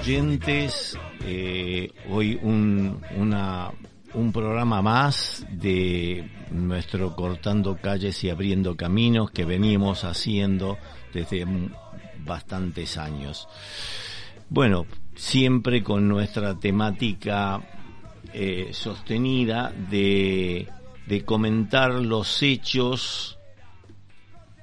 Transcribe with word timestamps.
Oyentes. 0.00 0.98
Eh, 1.26 1.90
hoy 2.08 2.38
un, 2.42 3.02
una, 3.16 3.70
un 4.14 4.32
programa 4.32 4.80
más 4.80 5.46
de 5.50 6.30
nuestro 6.50 7.14
Cortando 7.14 7.76
Calles 7.76 8.24
y 8.24 8.30
Abriendo 8.30 8.76
Caminos 8.76 9.30
que 9.30 9.44
venimos 9.44 10.04
haciendo 10.04 10.78
desde 11.12 11.46
bastantes 12.24 12.96
años. 12.96 13.46
Bueno, 14.48 14.86
siempre 15.14 15.82
con 15.82 16.08
nuestra 16.08 16.58
temática 16.58 17.60
eh, 18.32 18.70
sostenida 18.72 19.70
de, 19.90 20.66
de 21.06 21.24
comentar 21.24 21.92
los 21.92 22.42
hechos 22.42 23.38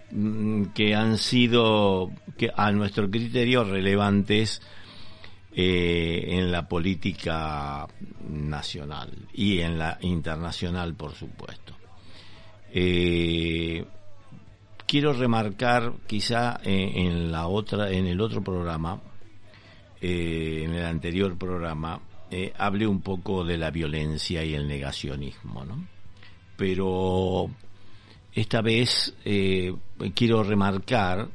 mm, 0.09 0.63
que 0.73 0.95
han 0.95 1.19
sido 1.19 2.11
que 2.37 2.49
a 2.55 2.71
nuestro 2.71 3.09
criterio 3.09 3.63
relevantes 3.63 4.61
eh, 5.59 6.37
en 6.37 6.51
la 6.51 6.67
política 6.67 7.87
nacional 8.29 9.11
y 9.33 9.59
en 9.61 9.79
la 9.79 9.97
internacional, 10.01 10.93
por 10.93 11.15
supuesto. 11.15 11.73
Eh, 12.71 13.83
quiero 14.85 15.13
remarcar, 15.13 15.93
quizá 16.05 16.59
eh, 16.63 16.91
en 16.97 17.31
la 17.31 17.47
otra, 17.47 17.89
en 17.89 18.05
el 18.05 18.21
otro 18.21 18.43
programa, 18.43 19.01
en 19.99 20.75
el 20.75 20.85
anterior 20.85 21.35
programa, 21.39 22.01
hablé 22.59 22.85
un 22.85 23.01
poco 23.01 23.43
de 23.43 23.57
la 23.57 23.71
violencia 23.71 24.43
y 24.43 24.53
el 24.53 24.67
negacionismo, 24.67 25.65
¿no? 25.65 25.87
Pero 26.55 27.49
esta 28.31 28.61
vez 28.61 29.15
quiero 30.13 30.43
remarcar 30.43 31.29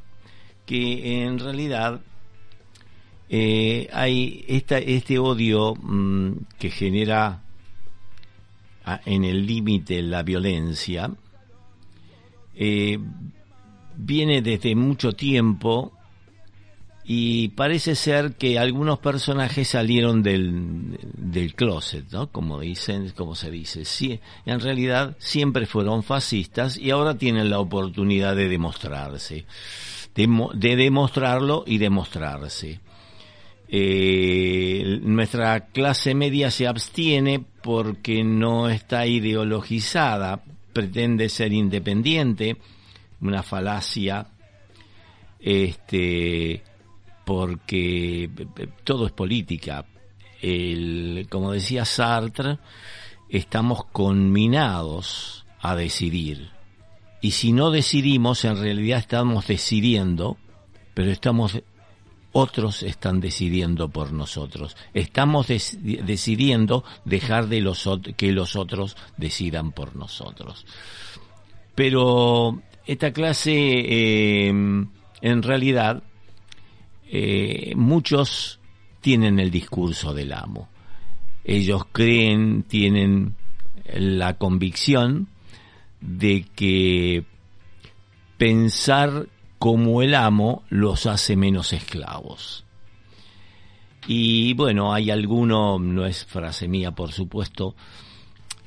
que 0.65 1.25
en 1.25 1.41
realidad 1.41 2.01
eh, 3.29 3.89
hay 3.93 4.45
esta, 4.49 4.79
este 4.79 5.19
odio 5.19 5.75
mm, 5.75 6.33
que 6.59 6.71
genera 6.71 7.43
en 9.07 9.25
el 9.25 9.47
límite 9.47 10.03
la 10.03 10.23
violencia, 10.23 11.11
eh, 12.55 12.99
viene 13.97 14.43
desde 14.43 14.75
mucho 14.75 15.13
tiempo 15.13 15.93
y 17.05 17.49
parece 17.49 17.97
ser 17.97 18.35
que 18.35 18.59
algunos 18.59 18.99
personajes 19.01 19.69
salieron 19.69 20.23
del, 20.23 20.99
del 21.17 21.55
closet, 21.55 22.11
¿no? 22.13 22.29
Como 22.29 22.61
dicen, 22.61 23.11
como 23.17 23.35
se 23.35 23.51
dice. 23.51 23.85
Sí, 23.85 24.21
en 24.47 24.61
realidad 24.61 25.17
siempre 25.19 25.67
fueron 25.67 26.05
fascistas 26.05 26.77
y 26.77 26.91
ahora 26.91 27.19
tienen 27.19 27.51
la 27.51 27.59
oportunidad 27.59 28.37
de 28.37 28.49
demostrarse, 28.49 29.47
de 30.15 30.77
demostrarlo 30.77 31.65
y 31.67 31.79
demostrarse. 31.79 32.81
Eh, 33.75 35.01
nuestra 35.03 35.69
clase 35.69 36.15
media 36.15 36.51
se 36.51 36.67
abstiene 36.67 37.43
porque 37.63 38.23
no 38.23 38.69
está 38.69 39.07
ideologizada, 39.07 40.45
pretende 40.75 41.31
ser 41.31 41.55
independiente, 41.55 42.59
una 43.23 43.43
falacia, 43.43 44.27
este, 45.41 46.63
porque 47.25 48.29
todo 48.85 49.07
es 49.07 49.13
política. 49.13 49.87
Como 51.31 51.53
decía 51.53 51.87
Sartre, 51.87 52.59
estamos 53.31 53.87
conminados 53.87 55.47
a 55.61 55.77
decidir. 55.77 56.51
Y 57.23 57.31
si 57.31 57.53
no 57.53 57.71
decidimos, 57.71 58.45
en 58.45 58.61
realidad 58.61 58.99
estamos 58.99 59.47
decidiendo, 59.47 60.37
pero 60.93 61.11
estamos 61.11 61.63
otros 62.33 62.83
están 62.83 63.21
decidiendo 63.21 63.89
por 63.89 64.13
nosotros. 64.13 64.77
Estamos 64.95 65.47
decidiendo 65.49 66.85
dejar 67.05 67.49
de 67.49 67.61
los 67.61 67.89
que 68.17 68.33
los 68.33 68.57
otros 68.57 68.97
decidan 69.17 69.73
por 69.73 69.97
nosotros. 69.97 70.67
Pero 71.75 72.63
esta 72.87 73.13
clase, 73.13 73.53
eh, 73.55 74.49
en 74.49 75.43
realidad, 75.43 76.03
eh, 77.09 77.75
muchos 77.77 78.59
tienen 79.01 79.39
el 79.39 79.51
discurso 79.51 80.15
del 80.15 80.33
amo. 80.33 80.69
Ellos 81.45 81.85
creen, 81.93 82.63
tienen 82.63 83.35
la 83.93 84.35
convicción 84.35 85.29
de 86.01 86.47
que 86.55 87.25
pensar 88.39 89.29
como 89.63 90.03
el 90.03 90.17
amo 90.17 90.65
los 90.71 91.07
hace 91.07 91.37
menos 91.37 91.73
esclavos. 91.73 92.65
Y 94.09 94.55
bueno, 94.55 94.93
hay 94.93 95.09
alguno, 95.13 95.79
no 95.79 96.05
es 96.05 96.25
frase 96.25 96.67
mía 96.67 96.91
por 96.91 97.13
supuesto, 97.13 97.77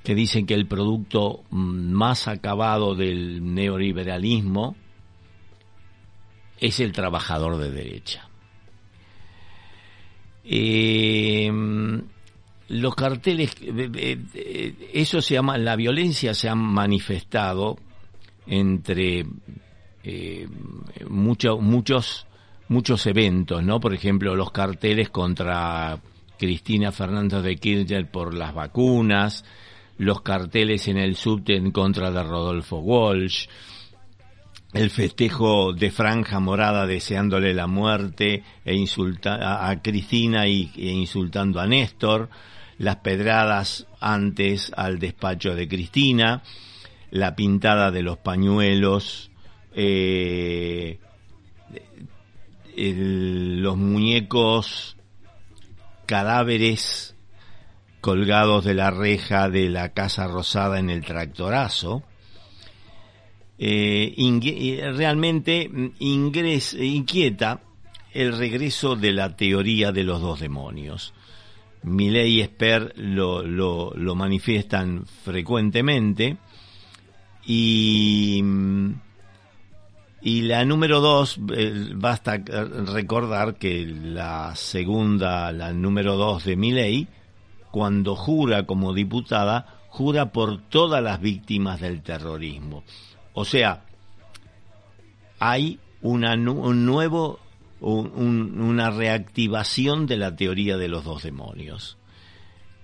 que 0.06 0.16
dicen 0.16 0.46
que 0.46 0.54
el 0.54 0.68
producto 0.68 1.44
más 1.50 2.30
acabado 2.30 2.96
del 2.96 3.54
neoliberalismo 3.54 4.78
es 6.62 6.80
el 6.80 6.94
trabajador 6.94 7.58
de 7.58 7.72
derecha. 7.72 8.30
Eh, 10.46 11.52
los 12.70 12.96
carteles, 12.96 13.54
eh, 13.62 14.18
eh, 14.34 14.92
eso 14.94 15.22
se 15.22 15.34
llama, 15.34 15.58
la 15.58 15.76
violencia 15.76 16.34
se 16.34 16.48
ha 16.48 16.56
manifestado 16.56 17.76
entre 18.48 19.26
eh, 20.06 20.48
muchos 21.10 21.60
muchos 22.68 23.06
eventos, 23.06 23.64
¿no? 23.64 23.80
Por 23.80 23.94
ejemplo, 23.94 24.36
los 24.36 24.52
carteles 24.52 25.10
contra 25.10 26.00
Cristina 26.38 26.92
Fernández 26.92 27.44
de 27.44 27.56
Kirchner 27.58 28.10
por 28.10 28.34
las 28.34 28.54
vacunas, 28.54 29.46
los 29.98 30.22
carteles 30.22 30.88
en 30.88 30.98
el 30.98 31.16
subte 31.16 31.56
en 31.56 31.72
contra 31.72 32.12
de 32.12 32.24
Rodolfo 32.24 32.78
Walsh, 32.78 33.48
el 34.74 34.90
festejo 34.90 35.72
de 35.72 35.90
Franja 35.90 36.40
Morada 36.40 36.86
deseándole 36.86 37.54
la 37.54 37.66
muerte 37.66 38.44
e 38.66 38.76
insulta 38.76 39.70
a, 39.70 39.82
Cristina 39.82 40.48
y, 40.48 40.72
e 40.76 40.92
insultando 40.92 41.62
a 41.62 41.68
Néstor, 41.68 42.30
las 42.78 42.98
pedradas 42.98 43.88
antes 44.02 44.74
al 44.76 45.00
despacho 45.00 45.56
de 45.56 45.70
Cristina, 45.70 46.44
la 47.10 47.38
pintada 47.38 47.90
de 47.92 48.02
los 48.02 48.18
pañuelos 48.18 49.32
eh, 49.76 51.00
los 52.76 53.78
muñecos 53.78 54.98
cadáveres 56.06 57.16
colgados 58.00 58.64
de 58.64 58.74
la 58.74 58.92
reja 58.92 59.50
de 59.50 59.70
la 59.70 59.90
Casa 59.90 60.28
Rosada 60.28 60.80
en 60.80 60.90
el 60.90 61.04
tractorazo. 61.04 62.04
Eh, 63.58 64.14
realmente 64.96 65.70
inquieta 66.00 67.62
el 68.14 68.38
regreso 68.38 68.96
de 68.96 69.12
la 69.12 69.36
teoría 69.36 69.92
de 69.92 70.04
los 70.04 70.22
dos 70.22 70.40
demonios. 70.40 71.14
Milley 71.84 72.38
y 72.38 72.42
Esper 72.42 72.94
lo, 72.96 73.44
lo, 73.44 73.94
lo 73.96 74.16
manifiestan 74.16 75.06
frecuentemente 75.06 76.38
y 77.46 78.42
y 80.26 80.42
la 80.42 80.66
número 80.66 81.02
dos, 81.02 81.40
eh, 81.56 81.92
basta 81.94 82.38
recordar 82.38 83.58
que 83.60 83.86
la 83.86 84.56
segunda, 84.56 85.52
la 85.52 85.72
número 85.72 86.16
dos 86.16 86.46
de 86.46 86.56
mi 86.56 86.72
ley, 86.72 87.08
cuando 87.70 88.16
jura 88.16 88.66
como 88.66 88.96
diputada, 88.96 89.84
jura 89.90 90.32
por 90.32 90.64
todas 90.64 91.04
las 91.04 91.22
víctimas 91.22 91.80
del 91.80 92.02
terrorismo. 92.02 92.84
O 93.34 93.46
sea, 93.46 93.86
hay 95.38 95.78
una, 96.02 96.34
un 96.34 96.88
nuevo, 96.88 97.40
una 97.82 98.90
reactivación 98.90 100.08
de 100.08 100.18
la 100.18 100.36
teoría 100.36 100.76
de 100.78 100.88
los 100.88 101.04
dos 101.04 101.22
demonios. 101.22 102.00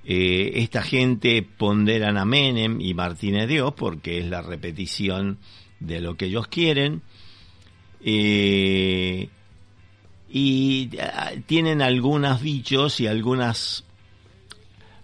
Eh, 0.06 0.52
esta 0.58 0.84
gente 0.84 1.42
ponderan 1.42 2.20
a 2.20 2.26
Menem 2.26 2.80
y 2.82 2.94
Martínez 2.94 3.48
Dios 3.48 3.74
porque 3.76 4.20
es 4.20 4.28
la 4.28 4.44
repetición 4.44 5.40
de 5.80 6.02
lo 6.02 6.18
que 6.18 6.26
ellos 6.26 6.48
quieren 6.48 7.02
eh, 8.04 9.30
y 10.30 10.90
ah, 11.00 11.32
tienen 11.46 11.82
algunos 11.82 12.42
dichos 12.42 13.00
y 13.00 13.08
algunas 13.08 13.84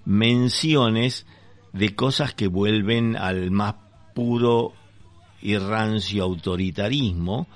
menciones 0.06 1.26
de 1.74 1.96
cosas 1.96 2.34
que 2.34 2.48
vuelven 2.48 3.18
al 3.18 3.52
más 3.52 3.76
puro 4.16 4.74
y 5.42 5.58
rancio 5.58 6.24
autoritarismo, 6.24 7.48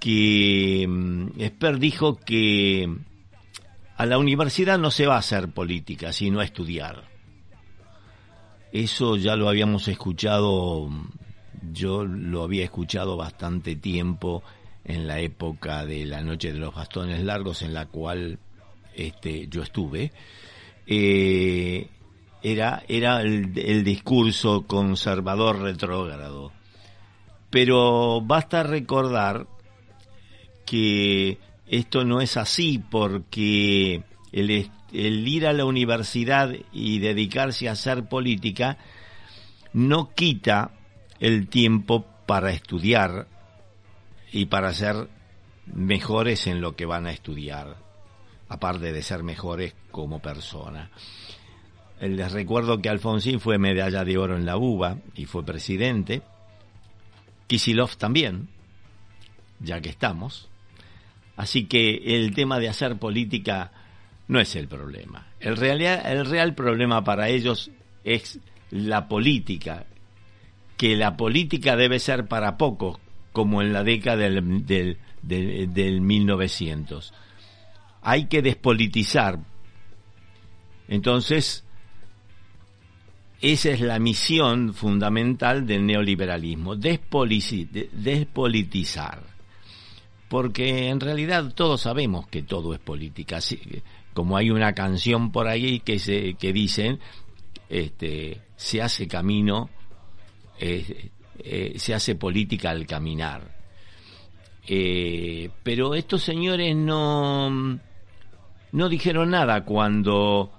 que 0.00 0.86
mm, 0.88 1.40
Esper 1.40 1.78
dijo 1.78 2.16
que 2.16 2.88
a 3.96 4.06
la 4.06 4.18
universidad 4.18 4.78
no 4.78 4.90
se 4.90 5.06
va 5.06 5.16
a 5.16 5.18
hacer 5.18 5.52
política, 5.52 6.12
sino 6.12 6.40
a 6.40 6.44
estudiar. 6.44 7.04
Eso 8.72 9.16
ya 9.16 9.36
lo 9.36 9.48
habíamos 9.48 9.86
escuchado, 9.88 10.88
yo 11.72 12.04
lo 12.04 12.42
había 12.42 12.64
escuchado 12.64 13.16
bastante 13.16 13.76
tiempo 13.76 14.42
en 14.84 15.06
la 15.06 15.20
época 15.20 15.84
de 15.86 16.04
la 16.06 16.22
Noche 16.22 16.52
de 16.52 16.58
los 16.58 16.74
Bastones 16.74 17.22
Largos, 17.22 17.62
en 17.62 17.74
la 17.74 17.86
cual 17.86 18.38
este, 18.94 19.46
yo 19.48 19.62
estuve, 19.62 20.12
eh, 20.86 21.88
era, 22.42 22.82
era 22.88 23.20
el, 23.20 23.84
discurso 23.84 24.66
conservador 24.66 25.60
retrógrado. 25.60 26.52
Pero 27.50 28.20
basta 28.20 28.62
recordar 28.62 29.46
que 30.66 31.38
esto 31.66 32.04
no 32.04 32.20
es 32.20 32.36
así 32.36 32.82
porque 32.90 34.02
el, 34.32 34.70
el, 34.92 35.28
ir 35.28 35.46
a 35.46 35.52
la 35.52 35.64
universidad 35.64 36.52
y 36.72 36.98
dedicarse 36.98 37.68
a 37.68 37.72
hacer 37.72 38.08
política 38.08 38.78
no 39.72 40.12
quita 40.14 40.72
el 41.20 41.48
tiempo 41.48 42.06
para 42.26 42.50
estudiar 42.50 43.28
y 44.32 44.46
para 44.46 44.72
ser 44.72 45.08
mejores 45.66 46.46
en 46.46 46.60
lo 46.60 46.74
que 46.74 46.86
van 46.86 47.06
a 47.06 47.12
estudiar, 47.12 47.76
aparte 48.48 48.92
de 48.92 49.02
ser 49.02 49.22
mejores 49.22 49.74
como 49.90 50.20
persona. 50.20 50.90
Les 52.00 52.32
recuerdo 52.32 52.80
que 52.80 52.88
Alfonsín 52.88 53.38
fue 53.38 53.58
medalla 53.58 54.04
de 54.04 54.18
oro 54.18 54.36
en 54.36 54.44
la 54.44 54.56
UBA 54.56 54.98
y 55.14 55.26
fue 55.26 55.44
presidente. 55.44 56.22
Kisilov 57.46 57.96
también, 57.96 58.48
ya 59.60 59.80
que 59.80 59.90
estamos. 59.90 60.48
Así 61.36 61.66
que 61.66 62.16
el 62.16 62.34
tema 62.34 62.58
de 62.58 62.68
hacer 62.68 62.98
política 62.98 63.70
no 64.26 64.40
es 64.40 64.56
el 64.56 64.66
problema. 64.66 65.28
El 65.38 65.56
real, 65.56 65.80
el 65.80 66.26
real 66.26 66.54
problema 66.54 67.04
para 67.04 67.28
ellos 67.28 67.70
es 68.02 68.40
la 68.70 69.06
política, 69.06 69.86
que 70.76 70.96
la 70.96 71.16
política 71.16 71.76
debe 71.76 72.00
ser 72.00 72.26
para 72.26 72.56
pocos, 72.56 72.98
como 73.32 73.62
en 73.62 73.72
la 73.72 73.82
década 73.82 74.16
del, 74.16 74.66
del, 74.66 74.98
del, 75.22 75.72
del 75.72 76.00
1900. 76.00 77.12
Hay 78.02 78.26
que 78.26 78.42
despolitizar. 78.42 79.38
Entonces, 80.88 81.64
esa 83.42 83.70
es 83.70 83.80
la 83.80 83.98
misión 83.98 84.72
fundamental 84.72 85.66
del 85.66 85.84
neoliberalismo, 85.84 86.76
despolitizar. 86.76 89.20
Porque 90.28 90.88
en 90.88 91.00
realidad 91.00 91.52
todos 91.52 91.82
sabemos 91.82 92.28
que 92.28 92.42
todo 92.42 92.72
es 92.72 92.78
política. 92.78 93.40
Como 94.14 94.36
hay 94.36 94.50
una 94.50 94.74
canción 94.74 95.32
por 95.32 95.48
ahí 95.48 95.80
que, 95.80 95.98
se, 95.98 96.34
que 96.34 96.52
dicen, 96.52 97.00
este, 97.68 98.42
se 98.54 98.80
hace 98.80 99.08
camino, 99.08 99.70
eh, 101.44 101.74
se 101.76 101.94
hace 101.94 102.14
política 102.14 102.70
al 102.70 102.86
caminar. 102.86 103.42
Eh, 104.66 105.50
pero 105.62 105.94
estos 105.94 106.22
señores 106.22 106.76
no, 106.76 107.50
no 108.70 108.88
dijeron 108.88 109.30
nada 109.30 109.64
cuando 109.64 110.52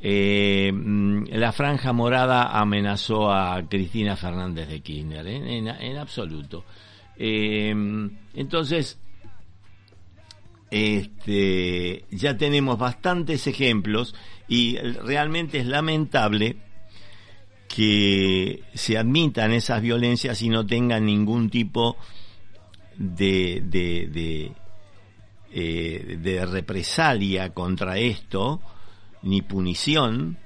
eh, 0.00 0.70
mm, 0.72 1.24
la 1.32 1.50
franja 1.52 1.92
morada 1.92 2.58
amenazó 2.58 3.32
a 3.32 3.68
Cristina 3.68 4.16
Fernández 4.16 4.68
de 4.68 4.80
Kirchner, 4.80 5.26
¿eh? 5.26 5.58
en, 5.58 5.96
absoluto. 5.96 6.64
Entonces, 7.20 9.00
este, 10.70 12.04
ya 12.12 12.36
tenemos 12.36 12.78
bastantes 12.78 13.48
ejemplos 13.48 14.14
y 14.46 14.78
realmente 14.78 15.58
es 15.58 15.66
lamentable 15.66 16.56
que 17.68 18.62
se 18.74 18.98
admitan 18.98 19.52
esas 19.52 19.82
violencias 19.82 20.42
y 20.42 20.48
no 20.48 20.66
tengan 20.66 21.06
ningún 21.06 21.50
tipo 21.50 21.96
de, 22.96 23.62
de, 23.64 24.52
de 25.52 26.46
represalia 26.46 27.50
contra 27.50 27.98
esto 27.98 28.60
ni 29.22 29.42
punición, 29.42 30.38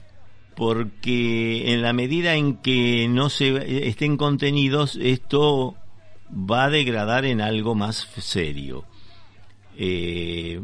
porque 0.54 1.72
en 1.72 1.82
la 1.82 1.92
medida 1.92 2.34
en 2.34 2.56
que 2.56 3.08
no 3.08 3.30
se 3.30 3.88
estén 3.88 4.16
contenidos, 4.16 4.98
esto 5.00 5.76
va 6.32 6.64
a 6.64 6.70
degradar 6.70 7.24
en 7.24 7.40
algo 7.40 7.74
más 7.74 8.08
serio. 8.18 8.84
Eh, 9.76 10.60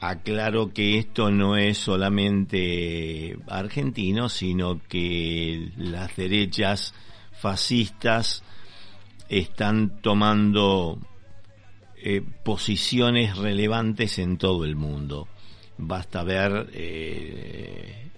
aclaro 0.00 0.72
que 0.72 0.98
esto 0.98 1.30
no 1.30 1.56
es 1.56 1.78
solamente 1.78 3.36
argentino, 3.48 4.28
sino 4.28 4.80
que 4.88 5.70
las 5.76 6.16
derechas 6.16 6.94
fascistas 7.32 8.42
están 9.28 10.00
tomando 10.00 10.98
eh, 11.96 12.22
posiciones 12.44 13.36
relevantes 13.36 14.18
en 14.18 14.38
todo 14.38 14.64
el 14.64 14.76
mundo. 14.76 15.28
Basta 15.78 16.22
ver 16.22 16.70
eh, 16.72 18.10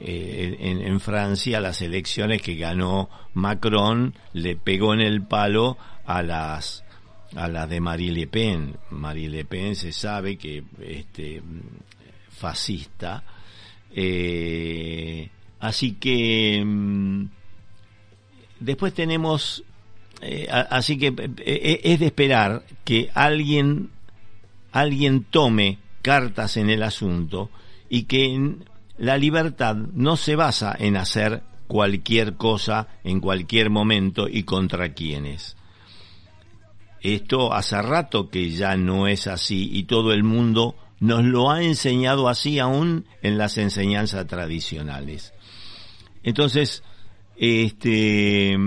eh, 0.00 0.56
en, 0.60 1.00
Francia 1.00 1.60
las 1.60 1.82
elecciones 1.82 2.42
que 2.42 2.54
ganó 2.54 3.08
Macron, 3.34 4.14
le 4.32 4.56
pegó 4.56 4.94
en 4.94 5.00
el 5.00 5.22
palo 5.22 5.76
a 6.06 6.22
las 6.22 6.84
a 7.34 7.48
las 7.48 7.68
de 7.68 7.80
Marie 7.80 8.12
Le 8.12 8.26
Pen. 8.26 8.76
Marie 8.90 9.28
Le 9.28 9.44
Pen 9.44 9.76
se 9.76 9.92
sabe 9.92 10.36
que 10.36 10.64
este 10.80 11.42
fascista. 12.30 13.22
Eh, 13.90 15.28
así 15.60 15.92
que 15.92 16.62
mm, 16.64 17.24
después 18.60 18.94
tenemos 18.94 19.64
así 20.50 20.98
que 20.98 21.14
es 21.44 22.00
de 22.00 22.06
esperar 22.06 22.64
que 22.84 23.08
alguien 23.14 23.90
alguien 24.72 25.24
tome 25.24 25.78
cartas 26.02 26.56
en 26.56 26.70
el 26.70 26.82
asunto 26.82 27.50
y 27.88 28.04
que 28.04 28.56
la 28.96 29.16
libertad 29.16 29.76
no 29.76 30.16
se 30.16 30.36
basa 30.36 30.74
en 30.78 30.96
hacer 30.96 31.42
cualquier 31.66 32.34
cosa 32.34 32.88
en 33.04 33.20
cualquier 33.20 33.70
momento 33.70 34.28
y 34.28 34.42
contra 34.42 34.92
quienes. 34.92 35.57
Esto 37.00 37.52
hace 37.52 37.80
rato 37.80 38.28
que 38.28 38.50
ya 38.50 38.76
no 38.76 39.06
es 39.06 39.26
así 39.26 39.70
y 39.72 39.84
todo 39.84 40.12
el 40.12 40.24
mundo 40.24 40.74
nos 41.00 41.24
lo 41.24 41.50
ha 41.50 41.62
enseñado 41.62 42.28
así 42.28 42.58
aún 42.58 43.06
en 43.22 43.38
las 43.38 43.56
enseñanzas 43.58 44.26
tradicionales. 44.26 45.32
Entonces, 46.22 46.82
este, 47.36 48.58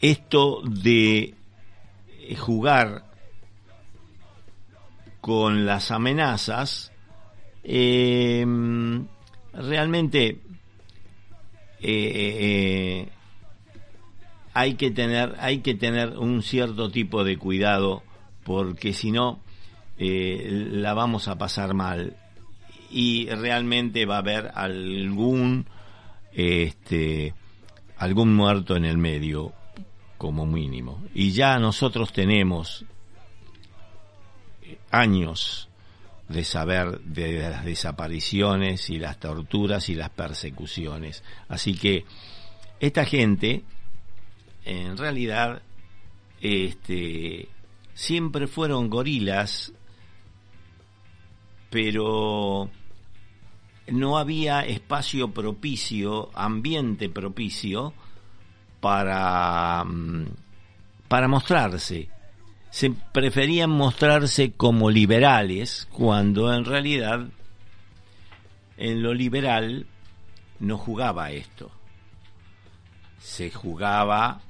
esto 0.00 0.62
de 0.64 1.34
jugar 2.36 3.04
con 5.20 5.66
las 5.66 5.90
amenazas, 5.90 6.92
eh, 7.62 8.44
realmente 9.52 10.26
eh, 10.28 10.38
eh, 11.82 13.08
hay 14.54 14.74
que 14.74 14.90
tener 14.90 15.36
hay 15.38 15.58
que 15.58 15.74
tener 15.74 16.18
un 16.18 16.42
cierto 16.42 16.90
tipo 16.90 17.24
de 17.24 17.36
cuidado 17.36 18.02
porque 18.44 18.92
si 18.92 19.10
no 19.10 19.40
la 19.98 20.94
vamos 20.94 21.28
a 21.28 21.36
pasar 21.36 21.74
mal 21.74 22.16
y 22.90 23.28
realmente 23.28 24.06
va 24.06 24.16
a 24.16 24.20
haber 24.20 24.50
algún 24.54 25.66
este 26.32 27.34
algún 27.98 28.34
muerto 28.34 28.76
en 28.76 28.86
el 28.86 28.98
medio 28.98 29.52
como 30.16 30.46
mínimo 30.46 31.02
y 31.14 31.32
ya 31.32 31.58
nosotros 31.58 32.12
tenemos 32.12 32.84
años 34.90 35.68
de 36.30 36.44
saber 36.44 37.00
de 37.00 37.50
las 37.50 37.64
desapariciones 37.64 38.88
y 38.88 38.98
las 38.98 39.18
torturas 39.18 39.88
y 39.88 39.96
las 39.96 40.10
persecuciones. 40.10 41.24
Así 41.48 41.74
que 41.74 42.04
esta 42.78 43.04
gente, 43.04 43.64
en 44.64 44.96
realidad, 44.96 45.62
este, 46.40 47.48
siempre 47.94 48.46
fueron 48.46 48.90
gorilas, 48.90 49.72
pero 51.70 52.70
no 53.88 54.18
había 54.18 54.60
espacio 54.60 55.32
propicio, 55.32 56.30
ambiente 56.34 57.08
propicio 57.08 57.92
para, 58.80 59.84
mm, 59.84 60.26
para 61.08 61.28
mostrarse 61.28 62.08
se 62.70 62.90
preferían 62.90 63.70
mostrarse 63.70 64.52
como 64.52 64.90
liberales 64.90 65.88
cuando 65.90 66.54
en 66.54 66.64
realidad 66.64 67.26
en 68.76 69.02
lo 69.02 69.12
liberal 69.12 69.86
no 70.60 70.78
jugaba 70.78 71.32
esto. 71.32 71.70
Se 73.18 73.50
jugaba 73.50 74.40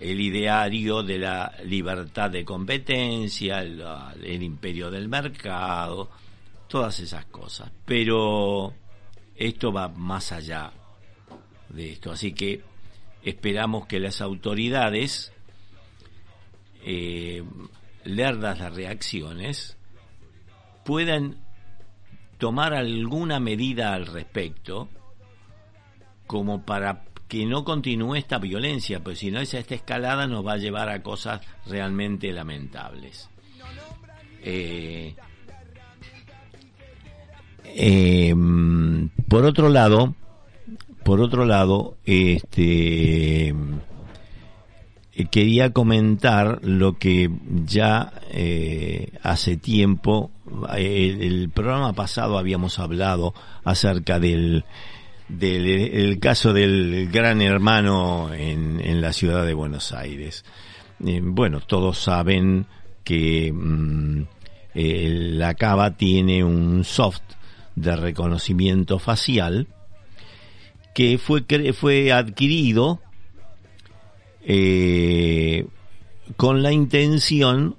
el 0.00 0.20
ideario 0.20 1.02
de 1.02 1.18
la 1.18 1.52
libertad 1.64 2.30
de 2.30 2.44
competencia, 2.44 3.62
el, 3.62 4.42
imperio 4.42 4.90
del 4.90 5.08
mercado, 5.08 6.10
todas 6.68 6.98
esas 7.00 7.24
cosas. 7.26 7.70
Pero 7.84 8.72
esto 9.36 9.72
va 9.72 9.88
más 9.88 10.32
allá 10.32 10.72
de 11.68 11.92
esto. 11.92 12.12
Así 12.12 12.32
que 12.32 12.62
esperamos 13.22 13.86
que 13.86 14.00
las 14.00 14.20
autoridades 14.20 15.32
eh, 16.84 17.42
lerdas 18.04 18.58
las 18.58 18.74
reacciones, 18.74 19.76
puedan 20.84 21.36
tomar 22.38 22.74
alguna 22.74 23.40
medida 23.40 23.94
al 23.94 24.06
respecto 24.06 24.88
como 26.26 26.62
para 26.64 27.04
que 27.28 27.46
no 27.46 27.64
continúe 27.64 28.16
esta 28.16 28.38
violencia, 28.38 29.02
pues 29.02 29.18
si 29.18 29.30
no 29.30 29.40
esa 29.40 29.58
esta 29.58 29.74
escalada 29.74 30.26
nos 30.26 30.46
va 30.46 30.54
a 30.54 30.58
llevar 30.58 30.88
a 30.88 31.02
cosas 31.02 31.40
realmente 31.66 32.32
lamentables. 32.32 33.28
Eh, 34.42 35.14
em, 37.64 39.08
por 39.28 39.44
otro 39.44 39.68
lado, 39.70 40.14
por 41.02 41.20
otro 41.20 41.44
lado, 41.46 41.96
este 42.04 43.54
quería 45.30 45.72
comentar 45.72 46.58
lo 46.62 46.98
que 46.98 47.30
ya 47.64 48.12
eh, 48.30 49.12
hace 49.22 49.56
tiempo, 49.56 50.30
el, 50.76 51.22
el, 51.22 51.50
programa 51.50 51.92
pasado 51.92 52.36
habíamos 52.36 52.80
hablado 52.80 53.32
acerca 53.62 54.18
del, 54.18 54.64
del 55.28 56.18
caso 56.20 56.52
del 56.52 57.08
gran 57.10 57.40
hermano 57.40 58.32
en, 58.32 58.80
en, 58.80 59.00
la 59.00 59.12
ciudad 59.12 59.44
de 59.44 59.54
Buenos 59.54 59.92
Aires. 59.92 60.44
Eh, 61.04 61.20
bueno, 61.22 61.60
todos 61.60 61.98
saben 61.98 62.66
que 63.04 63.52
mm, 63.52 64.22
la 64.74 65.54
Cava 65.54 65.96
tiene 65.96 66.44
un 66.44 66.84
soft 66.84 67.22
de 67.74 67.96
reconocimiento 67.96 68.98
facial 68.98 69.68
que 70.94 71.18
fue, 71.18 71.44
fue 71.72 72.12
adquirido 72.12 73.00
eh, 74.42 75.66
con 76.36 76.62
la 76.62 76.72
intención 76.72 77.76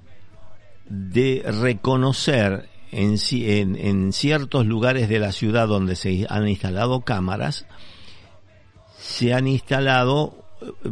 de 0.88 1.42
reconocer 1.60 2.68
en, 2.92 3.16
en, 3.30 3.76
en, 3.76 4.12
ciertos 4.12 4.66
lugares 4.66 5.08
de 5.08 5.18
la 5.18 5.32
ciudad 5.32 5.68
donde 5.68 5.96
se 5.96 6.26
han 6.28 6.48
instalado 6.48 7.00
cámaras, 7.00 7.66
se 8.98 9.34
han 9.34 9.46
instalado 9.46 10.46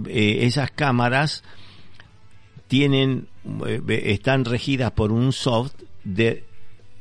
eh, 0.09 0.41
esas 0.43 0.71
cámaras 0.71 1.43
tienen 2.69 3.29
eh, 3.67 3.81
están 4.05 4.45
regidas 4.45 4.93
por 4.93 5.13
un 5.13 5.33
soft 5.33 5.75
de 6.05 6.45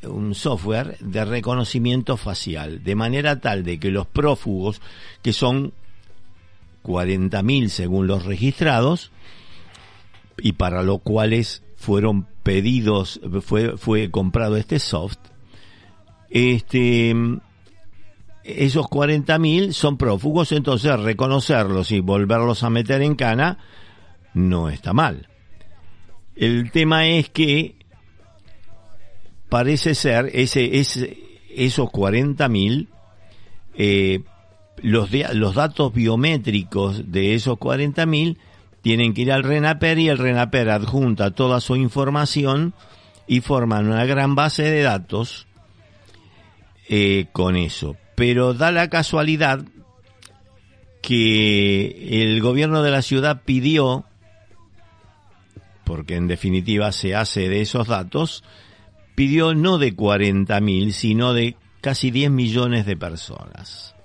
un 0.04 0.36
software 0.36 0.98
de 1.00 1.24
reconocimiento 1.24 2.18
facial, 2.18 2.84
de 2.84 2.96
manera 2.96 3.40
tal 3.40 3.64
de 3.64 3.80
que 3.80 3.90
los 3.90 4.06
prófugos, 4.06 4.82
que 5.22 5.32
son 5.32 5.74
40.000 6.84 7.70
según 7.70 8.08
los 8.08 8.26
registrados, 8.26 9.12
y 10.38 10.54
para 10.54 10.84
lo 10.84 10.98
cuales 10.98 11.64
fueron 11.84 12.26
pedidos, 12.44 13.20
fue, 13.42 13.78
fue 13.78 14.10
comprado 14.10 14.56
este 14.56 14.80
soft, 14.80 15.18
este, 16.30 17.14
esos 18.46 18.86
40.000 18.86 19.74
son 19.74 19.98
prófugos, 19.98 20.54
entonces 20.54 20.98
reconocerlos 20.98 21.92
y 21.92 22.00
volverlos 22.00 22.64
a 22.64 22.70
meter 22.70 23.02
en 23.02 23.16
cana 23.16 23.58
no 24.34 24.70
está 24.70 24.94
mal. 24.94 25.28
El 26.38 26.72
tema 26.72 27.06
es 27.06 27.30
que 27.30 27.76
parece 29.50 29.94
ser 29.94 30.32
ese, 30.34 30.80
esos 31.50 31.90
40.000 31.90 32.88
eh, 33.76 34.24
los, 34.78 35.10
los 35.12 35.56
datos 35.56 35.94
biométricos 35.94 37.12
de 37.12 37.36
esos 37.36 37.58
40.000 37.58 38.38
tienen 38.84 39.14
que 39.14 39.22
ir 39.22 39.32
al 39.32 39.44
RENAPER 39.44 39.98
y 39.98 40.10
el 40.10 40.18
RENAPER 40.18 40.70
adjunta 40.70 41.32
toda 41.32 41.62
su 41.62 41.78
información 41.78 42.74
y 43.28 43.40
forman 43.40 43.88
una 43.88 44.06
gran 44.06 44.36
base 44.36 44.64
de 44.64 44.82
datos 44.82 45.48
eh, 46.90 47.28
con 47.32 47.56
eso. 47.56 47.96
Pero 48.16 48.54
da 48.54 48.72
la 48.72 48.90
casualidad 48.90 49.64
que 51.02 52.24
el 52.24 52.42
gobierno 52.42 52.84
de 52.84 52.92
la 52.92 53.02
ciudad 53.02 53.44
pidió, 53.46 54.04
porque 55.86 56.16
en 56.16 56.28
definitiva 56.28 56.92
se 56.92 57.16
hace 57.16 57.48
de 57.48 57.62
esos 57.62 57.88
datos, 57.88 58.44
pidió 59.16 59.54
no 59.54 59.78
de 59.78 59.96
40.000, 59.96 60.92
sino 60.92 61.34
de 61.34 61.56
casi 61.80 62.12
10 62.12 62.32
millones 62.32 62.86
de 62.86 62.98
personas. 62.98 63.96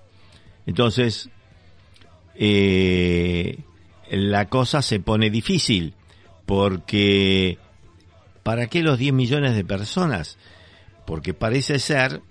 Entonces, 0.66 1.30
eh, 2.36 3.64
la 4.10 4.48
cosa 4.48 4.82
se 4.82 5.00
pone 5.00 5.30
difícil, 5.30 5.94
porque 6.46 7.58
¿para 8.42 8.66
qué 8.66 8.82
los 8.82 8.98
10 8.98 9.12
millones 9.12 9.54
de 9.54 9.64
personas? 9.64 10.38
Porque 11.06 11.34
parece 11.34 11.78
ser, 11.78 12.22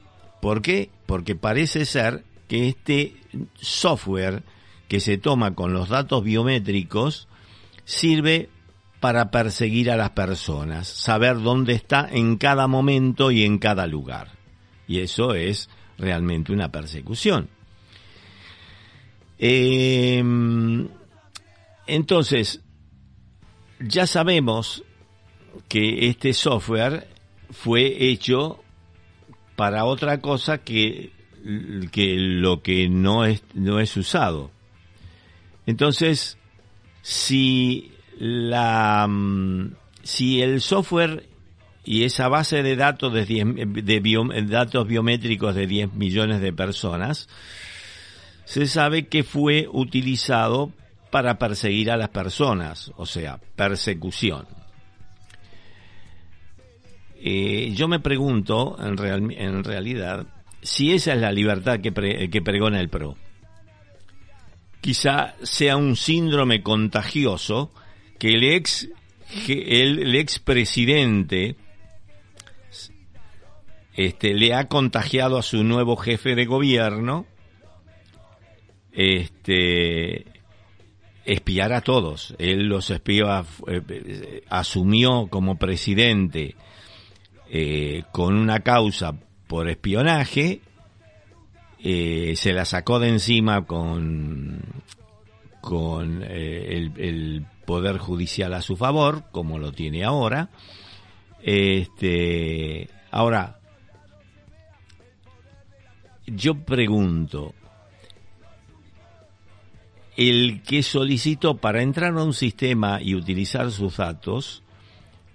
¿por 0.41 0.61
qué? 0.61 0.89
Porque 1.05 1.35
parece 1.35 1.85
ser 1.85 2.23
que 2.47 2.69
este 2.69 3.15
software 3.59 4.43
que 4.87 4.99
se 4.99 5.17
toma 5.17 5.53
con 5.53 5.73
los 5.73 5.89
datos 5.89 6.23
biométricos 6.23 7.27
sirve 7.85 8.49
para 8.99 9.29
perseguir 9.29 9.91
a 9.91 9.97
las 9.97 10.11
personas, 10.11 10.87
saber 10.87 11.41
dónde 11.41 11.73
está 11.73 12.07
en 12.09 12.37
cada 12.37 12.67
momento 12.67 13.31
y 13.31 13.43
en 13.43 13.59
cada 13.59 13.85
lugar. 13.85 14.31
Y 14.87 14.99
eso 14.99 15.33
es 15.33 15.69
realmente 15.97 16.51
una 16.51 16.71
persecución. 16.71 17.49
Eh, 19.39 20.23
entonces, 21.87 22.61
ya 23.79 24.07
sabemos 24.07 24.83
que 25.67 26.07
este 26.07 26.33
software 26.33 27.07
fue 27.51 28.09
hecho 28.09 28.63
para 29.55 29.85
otra 29.85 30.21
cosa 30.21 30.59
que, 30.59 31.11
que 31.91 32.15
lo 32.17 32.61
que 32.61 32.89
no 32.89 33.25
es, 33.25 33.43
no 33.53 33.79
es 33.79 33.95
usado. 33.97 34.51
Entonces, 35.65 36.37
si 37.01 37.91
la, 38.17 39.09
si 40.03 40.41
el 40.41 40.61
software 40.61 41.27
y 41.83 42.03
esa 42.03 42.27
base 42.27 42.63
de 42.63 42.75
datos 42.75 43.13
de, 43.13 43.23
de 43.25 44.45
datos 44.47 44.87
biométricos 44.87 45.55
de 45.55 45.67
10 45.67 45.93
millones 45.93 46.41
de 46.41 46.51
personas 46.51 47.29
se 48.43 48.67
sabe 48.67 49.07
que 49.07 49.23
fue 49.23 49.67
utilizado 49.71 50.73
para 51.09 51.37
perseguir 51.37 51.91
a 51.91 51.97
las 51.97 52.09
personas, 52.09 52.91
o 52.97 53.05
sea, 53.05 53.39
persecución. 53.55 54.47
Eh, 57.15 57.71
yo 57.73 57.87
me 57.87 57.99
pregunto, 57.99 58.77
en, 58.79 59.31
en, 59.31 59.63
realidad, 59.63 60.27
si 60.61 60.93
esa 60.93 61.13
es 61.13 61.21
la 61.21 61.31
libertad 61.31 61.79
que, 61.79 62.29
que 62.29 62.41
pregona 62.41 62.79
el 62.79 62.89
PRO. 62.89 63.17
Quizá 64.81 65.35
sea 65.41 65.75
un 65.75 65.95
síndrome 65.95 66.61
contagioso 66.61 67.71
que 68.19 68.29
el 68.29 68.43
ex, 68.43 68.87
el 69.47 70.15
ex 70.15 70.39
presidente 70.39 71.55
este, 73.97 74.35
le 74.35 74.53
ha 74.53 74.67
contagiado 74.67 75.37
a 75.37 75.41
su 75.41 75.63
nuevo 75.63 75.97
jefe 75.97 76.35
de 76.35 76.45
gobierno 76.45 77.25
este, 78.91 80.25
espiar 81.27 81.73
a 81.73 81.81
todos. 81.81 82.33
Él 82.39 82.67
los 82.67 82.89
espió, 82.89 83.27
eh, 83.67 84.43
asumió 84.49 85.27
como 85.27 85.57
presidente 85.57 86.55
eh, 87.49 88.03
con 88.11 88.35
una 88.35 88.61
causa 88.61 89.13
por 89.47 89.69
espionaje, 89.69 90.61
eh, 91.79 92.33
se 92.35 92.53
la 92.53 92.65
sacó 92.65 92.99
de 92.99 93.09
encima 93.09 93.65
con, 93.65 94.61
con 95.61 96.23
el, 96.23 96.93
el, 96.97 97.45
poder 97.65 97.97
judicial 97.97 98.53
a 98.53 98.61
su 98.61 98.77
favor, 98.77 99.25
como 99.31 99.59
lo 99.59 99.73
tiene 99.73 100.05
ahora. 100.05 100.49
Este, 101.43 102.89
ahora, 103.11 103.59
yo 106.25 106.63
pregunto, 106.63 107.53
el 110.17 110.63
que 110.63 110.81
solicitó 110.81 111.57
para 111.57 111.83
entrar 111.83 112.17
a 112.17 112.23
un 112.23 112.33
sistema 112.33 112.99
y 113.01 113.13
utilizar 113.13 113.71
sus 113.71 113.97
datos, 113.97 114.63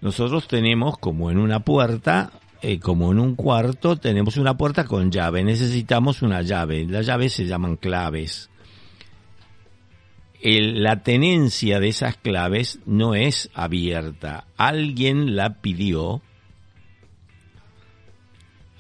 nosotros 0.01 0.49
tenemos 0.49 0.99
como 0.99 1.31
en 1.31 1.39
una 1.39 1.61
puerta, 1.61 2.33
eh, 2.61 2.81
como 2.81 3.13
en 3.13 3.21
un 3.21 3.37
cuarto, 3.37 3.97
tenemos 3.97 4.37
una 4.37 4.57
puerta 4.57 4.85
con 4.85 5.13
llave. 5.13 5.45
Necesitamos 5.45 6.21
una 6.23 6.43
llave. 6.43 6.85
Las 6.85 7.07
llaves 7.07 7.33
se 7.33 7.47
llaman 7.47 7.77
claves. 7.77 8.51
la 10.45 11.05
tenencia 11.05 11.79
de 11.79 11.87
esas 11.87 12.17
claves 12.17 12.81
no 12.85 13.15
es 13.15 13.51
abierta. 13.55 14.47
Alguien 14.57 15.37
la 15.37 15.61
pidió. 15.61 16.21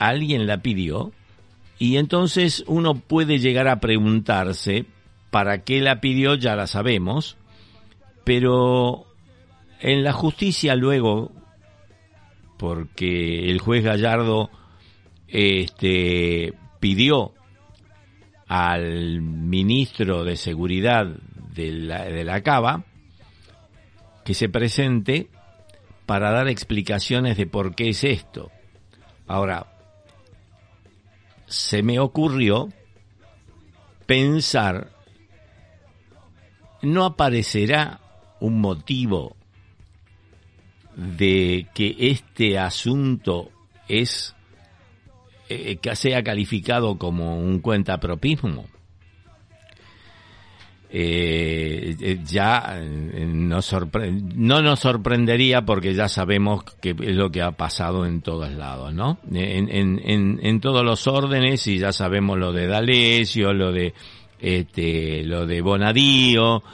Alguien 0.00 0.48
la 0.48 0.58
pidió. 0.58 1.12
Y 1.78 1.98
entonces 1.98 2.64
uno 2.66 2.94
puede 2.96 3.38
llegar 3.38 3.68
a 3.68 3.78
preguntarse, 3.78 4.86
para 5.32 5.64
qué 5.64 5.80
la 5.80 6.02
pidió 6.02 6.34
ya 6.34 6.54
la 6.54 6.66
sabemos, 6.66 7.38
pero 8.22 9.06
en 9.80 10.04
la 10.04 10.12
justicia 10.12 10.76
luego, 10.76 11.32
porque 12.58 13.50
el 13.50 13.58
juez 13.58 13.82
Gallardo 13.82 14.50
este, 15.28 16.52
pidió 16.80 17.32
al 18.46 19.22
ministro 19.22 20.22
de 20.22 20.36
Seguridad 20.36 21.06
de 21.06 21.72
la, 21.72 22.04
de 22.04 22.24
la 22.24 22.42
Cava 22.42 22.84
que 24.26 24.34
se 24.34 24.50
presente 24.50 25.30
para 26.04 26.30
dar 26.30 26.48
explicaciones 26.48 27.38
de 27.38 27.46
por 27.46 27.74
qué 27.74 27.88
es 27.88 28.04
esto. 28.04 28.50
Ahora, 29.26 29.66
se 31.46 31.82
me 31.82 31.98
ocurrió 31.98 32.68
pensar, 34.04 34.90
¿no 36.82 37.04
aparecerá 37.04 38.00
un 38.40 38.60
motivo 38.60 39.36
de 40.96 41.66
que 41.74 41.96
este 41.98 42.58
asunto 42.58 43.50
es 43.88 44.34
eh, 45.48 45.76
que 45.76 45.96
sea 45.96 46.22
calificado 46.22 46.98
como 46.98 47.38
un 47.38 47.60
cuentapropismo? 47.60 48.66
Eh, 50.94 51.96
eh, 52.00 52.18
ya 52.22 52.78
nos 52.78 53.74
no 54.34 54.60
nos 54.60 54.78
sorprendería 54.78 55.64
porque 55.64 55.94
ya 55.94 56.06
sabemos 56.06 56.64
que 56.82 56.90
es 56.90 57.16
lo 57.16 57.30
que 57.30 57.40
ha 57.40 57.52
pasado 57.52 58.04
en 58.04 58.20
todos 58.20 58.52
lados, 58.52 58.92
¿no? 58.92 59.16
En, 59.32 59.70
en, 59.70 60.38
en, 60.42 60.60
todos 60.60 60.84
los 60.84 61.06
órdenes 61.06 61.66
y 61.66 61.78
ya 61.78 61.92
sabemos 61.94 62.38
lo 62.38 62.52
de 62.52 62.66
D'Alessio, 62.66 63.54
lo 63.54 63.72
de 63.72 63.94
este, 64.42 65.22
lo 65.22 65.46
de 65.46 65.60
Bonadío, 65.60 66.64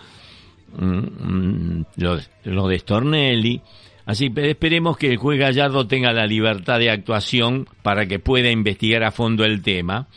mm, 0.77 0.85
mm, 0.87 1.85
lo, 1.97 2.67
de 2.67 2.79
Stornelli. 2.79 3.61
Así 4.07 4.33
esperemos 4.35 4.97
que 4.97 5.09
el 5.09 5.19
juez 5.19 5.39
Gallardo 5.39 5.87
tenga 5.87 6.13
la 6.15 6.27
libertad 6.27 6.79
de 6.79 6.91
actuación 6.91 7.69
para 7.83 8.07
que 8.07 8.19
pueda 8.19 8.51
investigar 8.51 9.05
a 9.05 9.11
fondo 9.11 9.45
el 9.45 9.61
tema. 9.61 10.09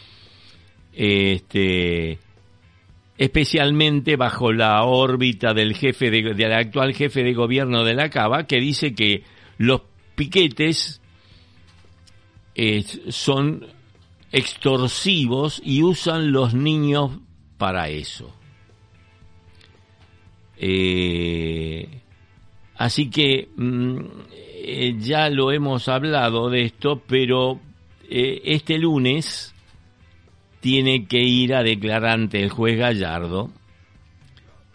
Este, 0.93 2.19
especialmente 3.17 4.15
bajo 4.15 4.53
la 4.53 4.83
órbita 4.83 5.53
del 5.53 5.75
jefe 5.75 6.09
de, 6.09 6.55
actual 6.55 6.93
jefe 6.93 7.21
de 7.21 7.33
gobierno 7.33 7.83
de 7.83 7.95
la 7.95 8.09
Cava, 8.09 8.47
que 8.47 8.61
dice 8.61 8.95
que 8.95 9.23
los 9.57 9.81
piquetes 10.15 11.01
eh, 12.55 12.83
son 13.09 13.65
extorsivos 14.31 15.61
y 15.65 15.83
usan 15.83 16.31
los 16.31 16.53
niños 16.53 17.19
para 17.62 17.89
eso. 17.89 18.34
Eh, 20.58 21.88
así 22.76 23.12
que 23.12 23.50
mm, 23.56 24.00
eh, 24.32 24.95
ya 24.97 25.30
lo 25.30 25.52
hemos 25.52 25.88
hablado 25.88 26.50
de 26.50 26.63
esto, 26.63 27.04
pero 27.06 27.60
este 28.10 28.80
lunes 28.80 29.54
tiene 30.60 31.06
que 31.06 31.21
ir 31.21 31.54
a 31.54 31.62
declarar 31.62 32.13
ante 32.13 32.41
el 32.41 32.50
juez 32.50 32.80
Gallardo 32.80 33.52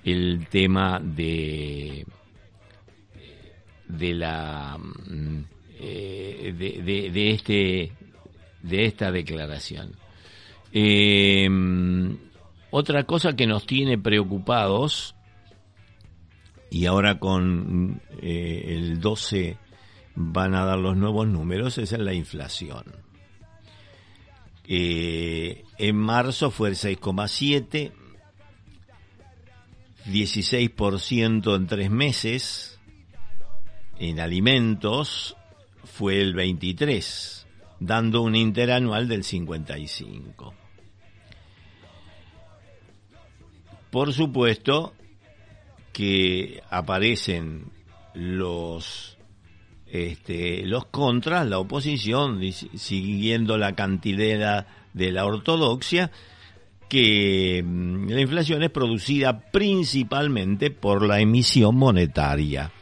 el 0.05 0.47
tema 0.49 1.01
de 1.03 2.07
de 3.89 4.15
la 4.15 4.79
mm, 4.79 5.41
eh, 5.81 6.55
de, 7.13 7.31
este 7.33 7.93
de 8.63 8.85
esta 8.85 9.11
declaración 9.11 9.93
eh, 10.73 11.49
otra 12.71 13.05
cosa 13.05 13.37
que 13.37 13.47
nos 13.47 13.67
tiene 13.67 13.99
preocupados 13.99 15.15
y 16.71 16.87
ahora 16.87 17.19
con 17.19 18.01
eh, 18.21 18.65
el 18.77 19.01
12 19.01 19.57
van 20.15 20.55
a 20.55 20.65
dar 20.65 20.79
los 20.79 20.97
nuevos 20.97 21.27
números 21.27 21.79
es 21.79 21.93
la 21.93 22.13
inflación 22.13 23.07
eh, 24.69 25.65
en 25.79 25.97
marzo 25.97 26.51
fue 26.51 26.71
el 26.71 26.75
6,7, 26.75 27.93
16% 30.07 31.57
en 31.57 31.67
tres 31.67 31.91
meses. 31.91 32.81
En 33.99 34.21
alimentos 34.21 35.37
fue 35.85 36.21
el 36.21 36.35
23, 36.35 37.47
dando 37.81 38.23
un 38.23 38.35
interanual 38.35 39.09
del 39.09 39.25
55. 39.25 40.55
Por 43.91 44.13
supuesto 44.13 44.95
que 45.93 46.63
aparecen 46.71 47.71
los 48.15 49.17
este, 49.87 50.67
los 50.67 50.87
contras, 50.87 51.47
la 51.47 51.59
oposición, 51.59 52.41
siguiendo 52.53 53.57
la 53.57 53.75
cantidad 53.75 54.67
de 54.93 55.13
la 55.13 55.25
ortodoxia, 55.25 56.11
que 56.89 57.63
mm, 57.65 58.09
la 58.09 58.21
inflación 58.21 58.63
es 58.63 58.71
producida 58.71 59.41
principalmente 59.51 60.71
por 60.71 61.07
la 61.07 61.21
emisión 61.21 61.77
monetaria. 61.77 62.73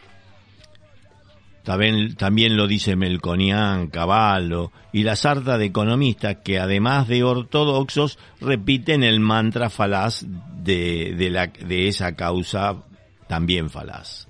También, 1.64 2.56
lo 2.56 2.66
dice 2.66 2.94
Melconian, 2.94 3.88
Caballo 3.88 4.70
y 4.92 5.02
la 5.02 5.16
sarta 5.16 5.58
de 5.58 5.66
economistas 5.66 6.36
que 6.44 6.58
además 6.58 7.08
de 7.08 7.24
ortodoxos 7.24 8.18
repiten 8.40 9.02
el 9.02 9.18
mantra 9.18 9.70
falaz 9.70 10.24
de, 10.62 11.14
de, 11.16 11.30
la, 11.30 11.46
de 11.46 11.88
esa 11.88 12.14
causa 12.14 12.84
también 13.26 13.70
falaz. 13.70 14.28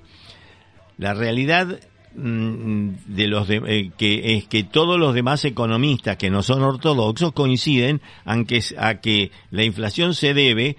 La 0.96 1.12
realidad 1.12 1.80
Mm, 2.16 2.90
de 3.08 3.26
los 3.26 3.50
eh, 3.50 3.90
que 3.96 4.36
es 4.36 4.46
que 4.46 4.62
todos 4.62 5.00
los 5.00 5.14
demás 5.14 5.44
economistas 5.44 6.16
que 6.16 6.30
no 6.30 6.44
son 6.44 6.62
ortodoxos 6.62 7.32
coinciden 7.32 8.00
en 8.24 8.44
que, 8.44 8.62
a 8.78 9.00
que 9.00 9.32
la 9.50 9.64
inflación 9.64 10.14
se 10.14 10.32
debe 10.32 10.76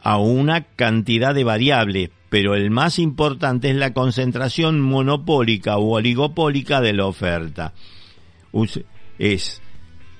a 0.00 0.18
una 0.18 0.62
cantidad 0.62 1.34
de 1.34 1.42
variables, 1.42 2.10
pero 2.36 2.54
el 2.54 2.70
más 2.70 2.98
importante 2.98 3.70
es 3.70 3.76
la 3.76 3.94
concentración 3.94 4.78
monopólica 4.78 5.78
o 5.78 5.96
oligopólica 5.96 6.82
de 6.82 6.92
la 6.92 7.06
oferta. 7.06 7.72
Es 9.18 9.62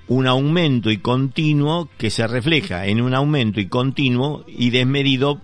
un 0.08 0.26
aumento 0.26 0.90
y 0.90 0.96
continuo 0.96 1.90
que 1.98 2.08
se 2.08 2.26
refleja 2.26 2.86
en 2.86 3.02
un 3.02 3.12
aumento 3.12 3.60
y 3.60 3.68
continuo 3.68 4.46
y 4.48 4.70
desmedido 4.70 5.42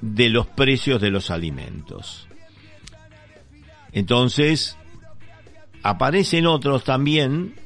de 0.00 0.28
los 0.28 0.46
precios 0.46 1.00
de 1.00 1.10
los 1.10 1.32
alimentos. 1.32 2.28
Entonces, 3.90 4.78
aparecen 5.82 6.46
otros 6.46 6.84
también 6.84 7.56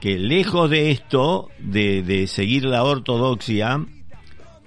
que 0.00 0.18
lejos 0.18 0.68
de 0.70 0.90
esto, 0.90 1.50
de, 1.60 2.26
seguir 2.26 2.64
la 2.64 2.82
ortodoxia, 2.82 3.86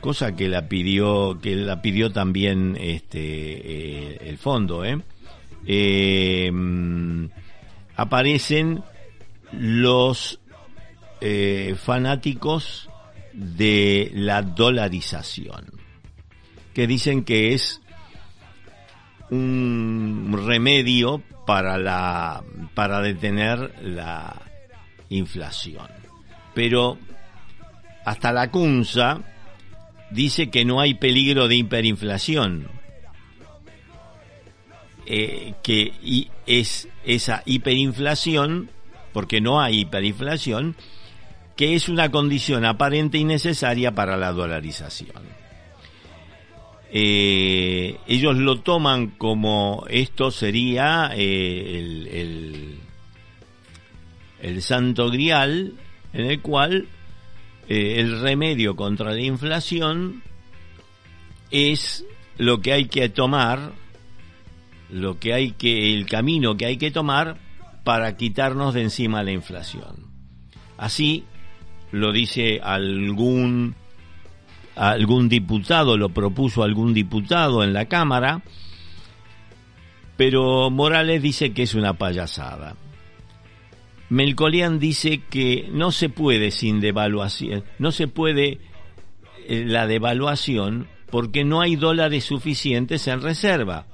cosa 0.07 0.37
que 0.37 0.47
la 0.47 0.69
pidió, 0.69 1.37
que 1.41 1.53
la 1.53 1.81
pidió 1.81 2.13
también 2.13 2.77
este 2.79 3.19
eh, 3.19 4.17
el 4.21 4.37
fondo, 4.37 4.85
¿eh? 4.85 5.01
Eh, 5.65 6.49
aparecen 7.97 8.81
los 9.51 10.39
fanáticos 11.83 12.89
de 13.33 14.09
la 14.13 14.43
dolarización, 14.43 15.65
que 16.73 16.87
dicen 16.87 17.25
que 17.25 17.53
es 17.53 17.81
un 19.29 20.41
remedio 20.47 21.21
para 21.45 21.77
la 21.77 22.45
para 22.75 23.01
detener 23.01 23.73
la 23.81 24.41
inflación. 25.09 25.89
Pero 26.53 26.97
hasta 28.05 28.31
la 28.31 28.49
CUNSA 28.49 29.33
dice 30.11 30.49
que 30.49 30.65
no 30.65 30.79
hay 30.79 30.93
peligro 30.93 31.47
de 31.47 31.55
hiperinflación. 31.55 32.69
Eh, 35.05 35.53
que 35.63 35.93
es 36.45 36.89
esa 37.05 37.41
hiperinflación, 37.45 38.69
porque 39.13 39.39
no 39.39 39.61
hay 39.61 39.79
hiperinflación, 39.81 40.75
que 41.55 41.75
es 41.75 41.89
una 41.89 42.11
condición 42.11 42.65
aparente 42.65 43.17
y 43.17 43.23
necesaria 43.23 43.95
para 43.95 44.17
la 44.17 44.31
dolarización. 44.33 45.37
Eh, 46.91 47.97
ellos 48.07 48.37
lo 48.37 48.61
toman 48.61 49.07
como 49.07 49.85
esto 49.89 50.31
sería 50.31 51.11
eh, 51.13 51.79
el, 51.79 52.79
el, 54.41 54.61
santo 54.61 55.09
grial 55.09 55.73
en 56.13 56.25
el 56.31 56.41
cual 56.41 56.87
eh, 57.67 57.99
el 57.99 58.21
remedio 58.21 58.75
contra 58.75 59.11
la 59.11 59.21
inflación 59.21 60.23
es 61.51 62.05
lo 62.37 62.61
que 62.61 62.73
hay 62.73 62.85
que 62.85 63.09
tomar, 63.09 63.73
lo 64.89 65.19
que 65.19 65.33
hay 65.33 65.51
que, 65.51 65.93
el 65.93 66.05
camino 66.05 66.55
que 66.57 66.65
hay 66.65 66.77
que 66.77 66.91
tomar 66.91 67.37
para 67.83 68.15
quitarnos 68.17 68.73
de 68.73 68.83
encima 68.83 69.23
la 69.23 69.31
inflación. 69.31 70.07
Así 70.77 71.25
lo 71.91 72.11
dice 72.11 72.59
algún 72.61 73.75
algún 74.75 75.27
diputado, 75.27 75.97
lo 75.97 76.09
propuso 76.09 76.63
algún 76.63 76.93
diputado 76.93 77.63
en 77.63 77.73
la 77.73 77.85
Cámara, 77.85 78.43
pero 80.15 80.69
Morales 80.69 81.21
dice 81.21 81.51
que 81.51 81.63
es 81.63 81.73
una 81.73 81.93
payasada. 81.93 82.75
Melcolian 84.09 84.79
dice 84.79 85.21
que 85.29 85.67
no 85.71 85.91
se 85.91 86.09
puede 86.09 86.51
sin 86.51 86.79
devaluación, 86.79 87.63
no 87.77 87.91
se 87.91 88.07
puede 88.07 88.59
eh, 89.47 89.65
la 89.65 89.87
devaluación 89.87 90.87
porque 91.09 91.43
no 91.43 91.61
hay 91.61 91.75
dólares 91.75 92.23
suficientes 92.23 93.07
en 93.07 93.21
reserva. 93.21 93.85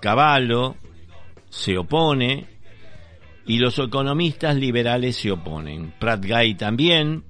Caballo 0.00 0.76
se 1.48 1.78
opone 1.78 2.46
y 3.46 3.58
los 3.58 3.78
economistas 3.78 4.56
liberales 4.56 5.16
se 5.16 5.30
oponen. 5.30 5.92
Pratt 5.98 6.24
Guy 6.26 6.54
también. 6.54 7.24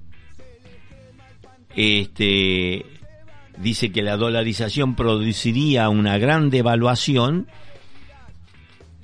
Este 1.76 2.86
dice 3.58 3.92
que 3.92 4.02
la 4.02 4.16
dolarización 4.16 4.94
produciría 4.94 5.88
una 5.88 6.18
gran 6.18 6.50
devaluación 6.50 7.48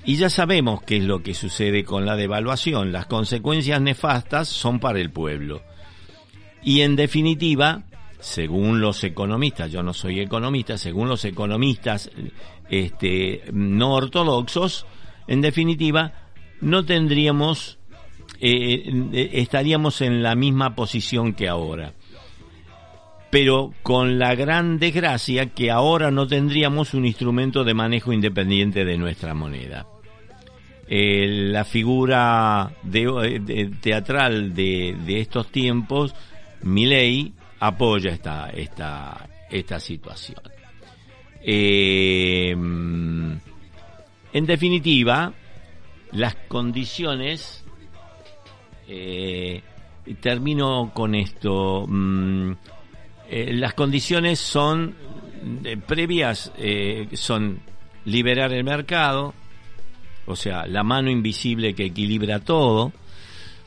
y 0.05 0.15
ya 0.15 0.29
sabemos 0.29 0.81
qué 0.83 0.97
es 0.97 1.03
lo 1.03 1.21
que 1.21 1.33
sucede 1.33 1.83
con 1.83 2.05
la 2.05 2.15
devaluación. 2.15 2.91
Las 2.91 3.05
consecuencias 3.05 3.81
nefastas 3.81 4.47
son 4.47 4.79
para 4.79 4.99
el 4.99 5.11
pueblo. 5.11 5.61
Y 6.63 6.81
en 6.81 6.95
definitiva, 6.95 7.83
según 8.19 8.81
los 8.81 9.03
economistas, 9.03 9.71
yo 9.71 9.83
no 9.83 9.93
soy 9.93 10.19
economista, 10.19 10.77
según 10.77 11.07
los 11.07 11.25
economistas 11.25 12.09
este, 12.69 13.43
no 13.51 13.93
ortodoxos, 13.93 14.85
en 15.27 15.41
definitiva, 15.41 16.13
no 16.61 16.83
tendríamos, 16.83 17.77
eh, 18.39 18.83
eh, 19.13 19.29
estaríamos 19.33 20.01
en 20.01 20.23
la 20.23 20.35
misma 20.35 20.75
posición 20.75 21.33
que 21.33 21.47
ahora 21.47 21.93
pero 23.31 23.73
con 23.81 24.19
la 24.19 24.35
gran 24.35 24.77
desgracia 24.77 25.47
que 25.47 25.71
ahora 25.71 26.11
no 26.11 26.27
tendríamos 26.27 26.93
un 26.93 27.05
instrumento 27.05 27.63
de 27.63 27.73
manejo 27.73 28.13
independiente 28.13 28.85
de 28.85 28.97
nuestra 28.97 29.33
moneda. 29.33 29.87
la 30.87 31.63
figura 31.63 32.71
teatral 33.81 34.53
de, 34.53 35.19
estos 35.21 35.47
tiempos, 35.47 36.13
Milei, 36.63 37.31
apoya 37.59 38.11
esta, 38.11 38.49
esta, 38.49 39.29
esta 39.49 39.79
situación. 39.79 40.41
Eh, 41.43 42.51
en 44.33 44.45
definitiva, 44.45 45.33
las 46.11 46.35
condiciones, 46.47 47.63
eh, 48.87 49.61
termino 50.19 50.91
con 50.93 51.15
esto, 51.15 51.85
mm, 51.87 52.51
eh, 53.33 53.53
las 53.53 53.75
condiciones 53.75 54.39
son 54.39 54.93
eh, 55.63 55.77
previas, 55.77 56.51
eh, 56.57 57.07
son 57.13 57.61
liberar 58.03 58.51
el 58.51 58.65
mercado, 58.65 59.33
o 60.25 60.35
sea, 60.35 60.67
la 60.67 60.83
mano 60.83 61.09
invisible 61.09 61.73
que 61.73 61.85
equilibra 61.85 62.41
todo, 62.41 62.91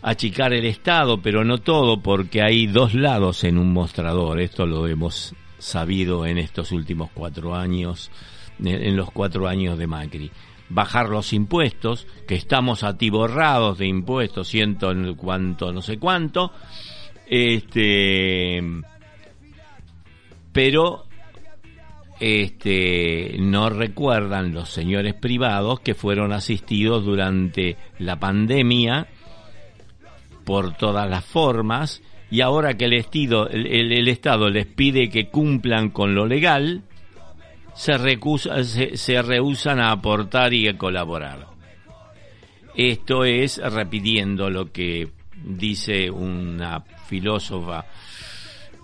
achicar 0.03 0.53
el 0.53 0.67
Estado, 0.67 1.23
pero 1.23 1.47
no 1.47 1.63
todo, 1.63 2.03
porque 2.03 2.43
hay 2.43 2.67
dos 2.67 2.93
lados 2.93 3.43
en 3.45 3.57
un 3.57 3.73
mostrador, 3.73 4.39
esto 4.39 4.67
lo 4.67 4.87
hemos 4.87 5.35
sabido 5.57 6.27
en 6.27 6.37
estos 6.37 6.71
últimos 6.71 7.09
cuatro 7.15 7.55
años, 7.55 8.11
en 8.63 8.95
los 8.95 9.11
cuatro 9.13 9.49
años 9.49 9.79
de 9.79 9.87
Macri. 9.87 10.31
Bajar 10.69 11.09
los 11.09 11.33
impuestos, 11.33 12.07
que 12.29 12.35
estamos 12.35 12.85
atiborrados 12.85 13.79
de 13.79 13.87
impuestos, 13.87 14.47
ciento 14.47 14.93
cuánto, 15.17 15.73
no 15.73 15.81
sé 15.81 15.99
cuánto, 15.99 16.53
este 17.27 18.63
pero 20.55 21.05
este, 22.21 23.37
no 23.41 23.69
recuerdan 23.69 24.55
los 24.55 24.71
señores 24.71 25.15
privados 25.15 25.81
que 25.81 25.95
fueron 25.95 26.33
asistidos 26.33 27.05
durante 27.05 27.77
la 27.99 28.19
pandemia 28.21 29.09
por 30.45 30.77
todas 30.77 31.11
las 31.11 31.25
formas 31.25 32.03
y 32.31 32.41
ahora 32.41 32.75
que 32.75 32.85
el, 32.85 34.09
Estado 34.09 34.49
les 34.49 34.67
pide 34.67 35.11
que 35.11 35.29
cumplan 35.29 35.91
con 35.91 36.15
lo 36.15 36.25
legal, 36.25 36.83
se, 37.75 37.99
recusa, 37.99 38.53
a 38.55 39.91
aportar 39.91 40.55
y 40.55 40.69
a 40.69 40.79
colaborar. 40.79 41.49
Esto 42.77 43.25
es 43.25 43.59
repitiendo 43.59 44.51
lo 44.51 44.71
que 44.71 45.09
dice 45.45 46.11
una 46.11 46.81
filósofa 47.07 47.85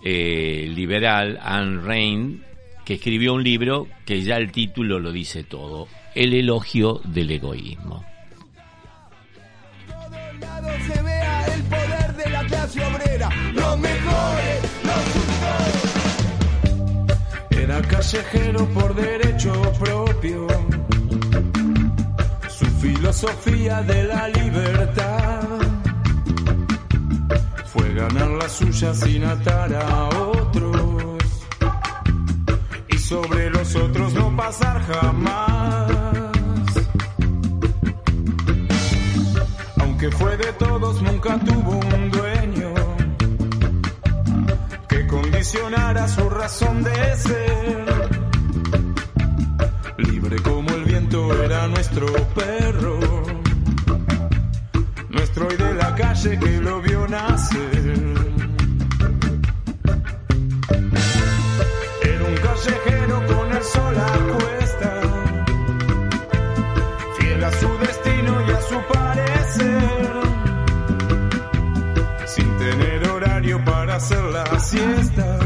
eh, 0.02 0.70
liberal, 0.74 1.38
Anne 1.42 1.80
Rain, 1.80 2.44
que 2.84 2.94
escribió 2.94 3.34
un 3.34 3.44
libro 3.44 3.86
que 4.04 4.22
ya 4.22 4.36
el 4.36 4.50
título 4.50 4.98
lo 4.98 5.12
dice 5.12 5.44
todo, 5.44 5.88
El 6.14 6.34
elogio 6.34 7.00
del 7.04 7.30
egoísmo. 7.30 8.04
Era 17.50 17.82
callejero 17.82 18.68
por 18.70 18.94
derecho 18.94 19.52
propio, 19.78 20.46
su 22.48 22.66
filosofía 22.66 23.82
de 23.82 24.04
la 24.04 24.28
libertad 24.28 25.79
fue 27.72 27.94
ganar 27.94 28.30
la 28.30 28.48
suya 28.48 28.92
sin 28.94 29.22
atar 29.24 29.72
a 29.74 30.08
otros 30.08 31.18
y 32.88 32.98
sobre 32.98 33.50
los 33.50 33.76
otros 33.76 34.12
no 34.14 34.36
pasar 34.36 34.82
jamás. 34.82 35.90
Aunque 39.76 40.10
fue 40.10 40.36
de 40.36 40.52
todos, 40.54 41.00
nunca 41.02 41.38
tuvo 41.38 41.78
un 41.96 42.10
dueño 42.10 42.74
que 44.88 45.06
condicionara 45.06 46.08
su 46.08 46.28
razón 46.28 46.82
de 46.82 47.16
ser. 47.16 48.10
Libre 49.98 50.42
como 50.42 50.70
el 50.70 50.84
viento 50.84 51.42
era 51.44 51.68
nuestro 51.68 52.06
perro 52.34 52.99
nuestro 55.30 55.52
y 55.52 55.56
de 55.56 55.74
la 55.74 55.94
calle 55.94 56.38
que 56.38 56.60
lo 56.60 56.80
vio 56.82 57.06
nacer. 57.08 57.94
Era 62.02 62.24
un 62.24 62.36
callejero 62.36 63.26
con 63.26 63.52
el 63.52 63.62
sol 63.62 63.96
a 63.98 64.18
cuesta, 64.34 65.00
fiel 67.18 67.44
a 67.44 67.52
su 67.52 67.78
destino 67.78 68.42
y 68.46 68.50
a 68.50 68.60
su 68.62 68.80
parecer, 68.92 70.10
sin 72.26 72.58
tener 72.58 73.08
horario 73.08 73.64
para 73.64 73.96
hacer 73.96 74.24
la 74.24 74.58
siesta, 74.58 75.38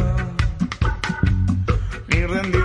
ni 2.08 2.26
rendirle 2.26 2.63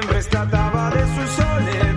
quien 0.00 0.14
rescataba 0.14 0.90
de 0.90 1.00
su 1.00 1.42
soledad. 1.42 1.87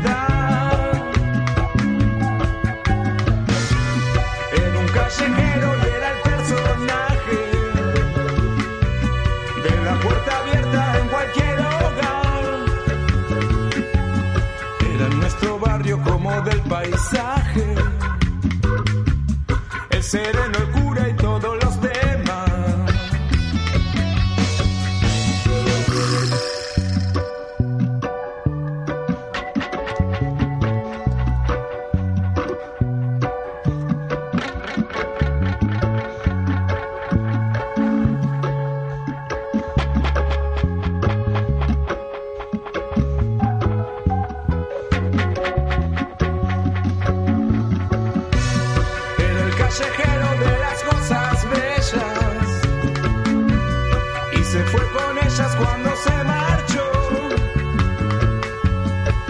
Se 54.51 54.61
fue 54.65 54.81
con 54.91 55.17
ellas 55.17 55.55
cuando 55.55 55.95
se 55.95 56.23
marchó. 56.25 56.91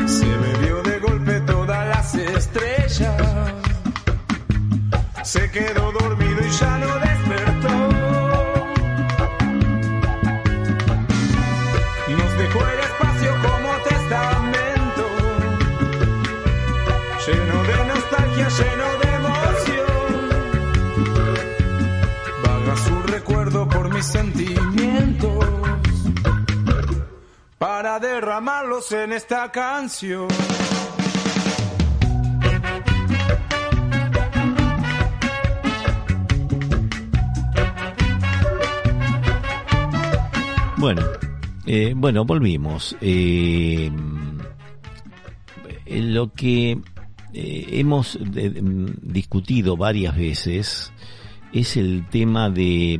Se 0.07 0.25
bebió 0.25 0.81
de 0.81 0.99
golpe 0.99 1.39
todas 1.41 1.87
las 1.89 2.15
estrellas. 2.15 3.53
Se 5.21 5.51
quedó 5.51 5.91
dormido 5.91 6.41
y 6.43 6.49
ya 6.49 6.77
no 6.79 6.97
despertó. 7.07 7.77
Nos 12.17 12.37
dejó 12.39 12.59
el 12.73 12.79
espacio 12.79 13.31
como 13.45 13.69
testamento. 13.89 15.03
Lleno 17.27 17.57
de 17.69 17.77
nostalgia, 17.93 18.47
lleno 18.57 18.87
de 19.01 19.07
emoción. 19.19 19.91
Vaga 22.43 22.75
su 22.75 22.95
recuerdo 23.03 23.69
por 23.69 23.93
mis 23.93 24.05
sentidos. 24.07 24.60
Derramarlos 27.99 28.91
en 28.91 29.13
esta 29.13 29.51
canción. 29.51 30.27
Bueno, 40.77 41.03
eh, 41.67 41.93
bueno, 41.95 42.25
volvimos. 42.25 42.97
Eh, 43.01 43.91
lo 45.85 46.33
que 46.33 46.79
eh, 47.33 47.67
hemos 47.71 48.19
mm, 48.19 48.85
discutido 49.03 49.77
varias 49.77 50.17
veces 50.17 50.91
es 51.53 51.77
el 51.77 52.07
tema 52.09 52.49
de 52.49 52.99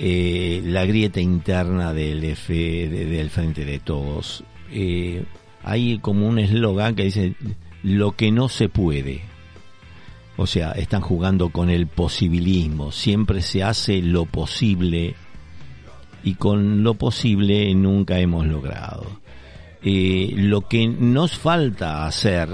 la 0.00 0.84
grieta 0.86 1.20
interna 1.20 1.92
del, 1.92 2.24
F, 2.24 2.52
del 2.88 3.30
Frente 3.30 3.64
de 3.64 3.78
Todos. 3.78 4.44
hay 5.62 5.98
como 5.98 6.28
un 6.28 6.38
eslogan 6.38 6.94
que 6.94 7.04
dice 7.04 7.34
lo 7.82 8.12
que 8.12 8.32
no 8.32 8.48
se 8.48 8.68
puede. 8.68 9.22
O 10.36 10.46
sea, 10.46 10.72
están 10.72 11.00
jugando 11.00 11.50
con 11.50 11.70
el 11.70 11.86
posibilismo. 11.86 12.90
Siempre 12.90 13.40
se 13.40 13.62
hace 13.62 14.02
lo 14.02 14.24
posible 14.26 15.14
y 16.24 16.34
con 16.34 16.82
lo 16.82 16.94
posible 16.94 17.72
nunca 17.74 18.18
hemos 18.18 18.46
logrado. 18.46 19.20
Eh, 19.82 20.32
lo 20.34 20.62
que 20.62 20.88
nos 20.88 21.36
falta 21.36 22.06
hacer, 22.06 22.48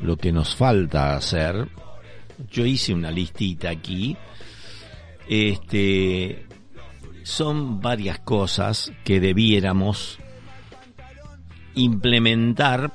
lo 0.00 0.16
que 0.16 0.32
nos 0.32 0.56
falta 0.56 1.14
hacer, 1.14 1.68
yo 2.50 2.64
hice 2.64 2.94
una 2.94 3.10
listita 3.10 3.68
aquí, 3.68 4.16
este, 5.28 6.46
son 7.22 7.80
varias 7.80 8.18
cosas 8.18 8.92
que 9.04 9.20
debiéramos 9.20 10.18
implementar 11.74 12.92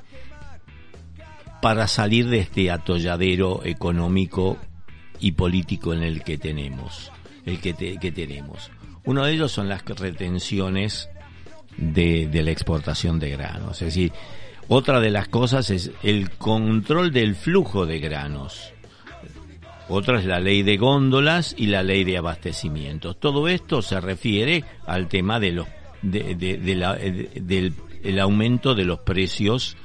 para 1.62 1.88
salir 1.88 2.28
de 2.28 2.38
este 2.40 2.70
atolladero 2.70 3.64
económico 3.64 4.58
y 5.20 5.32
político 5.32 5.94
en 5.94 6.02
el 6.02 6.22
que 6.22 6.38
tenemos, 6.38 7.10
el 7.44 7.60
que, 7.60 7.74
que 7.74 8.12
tenemos. 8.12 8.70
Uno 9.04 9.24
de 9.24 9.32
ellos 9.32 9.52
son 9.52 9.68
las 9.68 9.84
retenciones 9.84 11.08
de, 11.76 12.28
la 12.42 12.50
exportación 12.50 13.18
de 13.18 13.30
granos. 13.30 13.82
Es 13.82 13.94
decir, 13.94 14.12
otra 14.68 15.00
de 15.00 15.10
las 15.10 15.28
cosas 15.28 15.70
es 15.70 15.90
el 16.02 16.30
control 16.30 17.12
del 17.12 17.34
flujo 17.34 17.86
de 17.86 18.00
granos. 18.00 18.72
Otra 19.88 20.18
es 20.18 20.24
la 20.24 20.40
ley 20.40 20.62
de 20.62 20.76
góndolas 20.76 21.54
y 21.56 21.66
la 21.66 21.82
ley 21.82 22.04
de 22.04 22.18
abastecimientos. 22.18 23.18
Todo 23.20 23.48
esto 23.48 23.82
se 23.82 24.00
refiere 24.00 24.64
al 24.86 25.08
tema 25.08 25.38
de 25.38 25.52
los 25.52 25.68
del 26.02 27.72
el 28.02 28.20
aumento 28.20 28.74
de 28.74 28.84
los 28.84 29.00
precios 29.00 29.76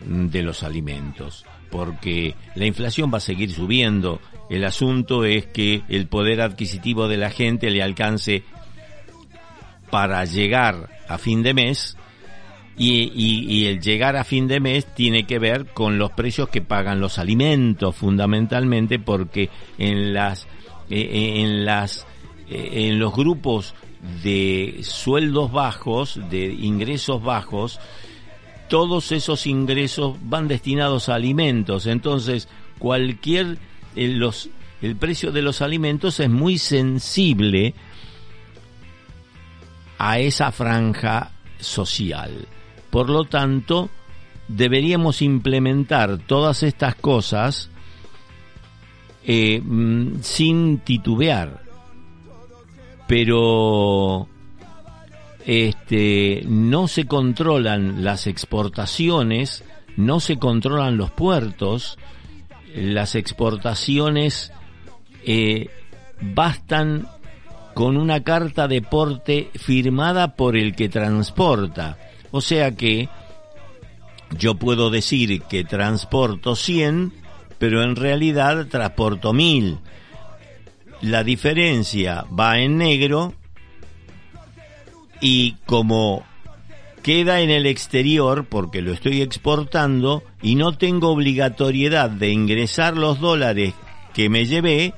de 0.00 0.42
los 0.42 0.62
alimentos, 0.62 1.44
porque 1.70 2.36
la 2.54 2.66
inflación 2.66 3.10
va 3.12 3.18
a 3.18 3.20
seguir 3.20 3.50
subiendo 3.50 4.20
el 4.48 4.64
asunto 4.64 5.24
es 5.24 5.46
que 5.46 5.82
el 5.88 6.06
poder 6.06 6.40
adquisitivo 6.40 7.08
de 7.08 7.16
la 7.16 7.30
gente 7.30 7.70
le 7.70 7.82
alcance 7.82 8.44
para 9.90 10.24
llegar 10.24 10.88
a 11.08 11.18
fin 11.18 11.42
de 11.42 11.54
mes 11.54 11.96
y, 12.78 13.66
el 13.66 13.80
llegar 13.80 14.16
a 14.16 14.24
fin 14.24 14.48
de 14.48 14.60
mes 14.60 14.86
tiene 14.94 15.26
que 15.26 15.38
ver 15.38 15.66
con 15.66 15.98
los 15.98 16.12
precios 16.12 16.48
que 16.48 16.60
pagan 16.60 17.00
los 17.00 17.18
alimentos 17.18 17.96
fundamentalmente 17.96 18.98
porque 18.98 19.48
en 19.78 20.12
las 20.12 20.44
eh, 20.90 21.00
eh, 21.00 21.42
en 21.42 21.64
las 21.64 22.06
eh, 22.50 22.88
en 22.88 22.98
los 22.98 23.14
grupos 23.14 23.74
de 24.22 24.80
sueldos 24.82 25.50
bajos 25.52 26.20
de 26.30 26.46
ingresos 26.46 27.22
bajos 27.22 27.80
todos 28.68 29.10
esos 29.10 29.46
ingresos 29.46 30.16
van 30.22 30.46
destinados 30.46 31.08
a 31.08 31.14
alimentos 31.14 31.86
entonces 31.86 32.48
cualquier 32.78 33.56
los, 33.94 34.50
el 34.82 34.96
precio 34.96 35.32
de 35.32 35.40
los 35.40 35.62
alimentos 35.62 36.20
es 36.20 36.28
muy 36.28 36.58
sensible 36.58 37.74
a 39.98 40.18
esa 40.18 40.52
franja 40.52 41.32
social. 41.58 42.46
Por 42.96 43.10
lo 43.10 43.24
tanto, 43.24 43.90
deberíamos 44.48 45.20
implementar 45.20 46.16
todas 46.16 46.62
estas 46.62 46.94
cosas 46.94 47.68
eh, 49.22 49.60
mm, 49.62 50.22
sin 50.22 50.78
titubear. 50.78 51.60
Pero 53.06 54.26
este, 55.44 56.42
no 56.48 56.88
se 56.88 57.04
controlan 57.04 58.02
las 58.02 58.26
exportaciones, 58.26 59.62
no 59.98 60.18
se 60.18 60.38
controlan 60.38 60.96
los 60.96 61.10
puertos, 61.10 61.98
las 62.74 63.14
exportaciones 63.14 64.52
eh, 65.26 65.68
bastan 66.22 67.06
con 67.74 67.98
una 67.98 68.22
carta 68.22 68.66
de 68.66 68.80
porte 68.80 69.50
firmada 69.54 70.34
por 70.34 70.56
el 70.56 70.74
que 70.74 70.88
transporta. 70.88 71.98
O 72.36 72.42
sea 72.42 72.72
que 72.72 73.08
yo 74.38 74.56
puedo 74.56 74.90
decir 74.90 75.40
que 75.44 75.64
transporto 75.64 76.54
100, 76.54 77.14
pero 77.58 77.82
en 77.82 77.96
realidad 77.96 78.66
transporto 78.66 79.32
1000. 79.32 79.78
La 81.00 81.24
diferencia 81.24 82.26
va 82.38 82.58
en 82.58 82.76
negro 82.76 83.32
y 85.22 85.52
como 85.64 86.26
queda 87.02 87.40
en 87.40 87.48
el 87.48 87.64
exterior 87.64 88.44
porque 88.44 88.82
lo 88.82 88.92
estoy 88.92 89.22
exportando 89.22 90.22
y 90.42 90.56
no 90.56 90.76
tengo 90.76 91.08
obligatoriedad 91.08 92.10
de 92.10 92.32
ingresar 92.32 92.98
los 92.98 93.18
dólares 93.18 93.72
que 94.12 94.28
me 94.28 94.44
llevé, 94.44 94.92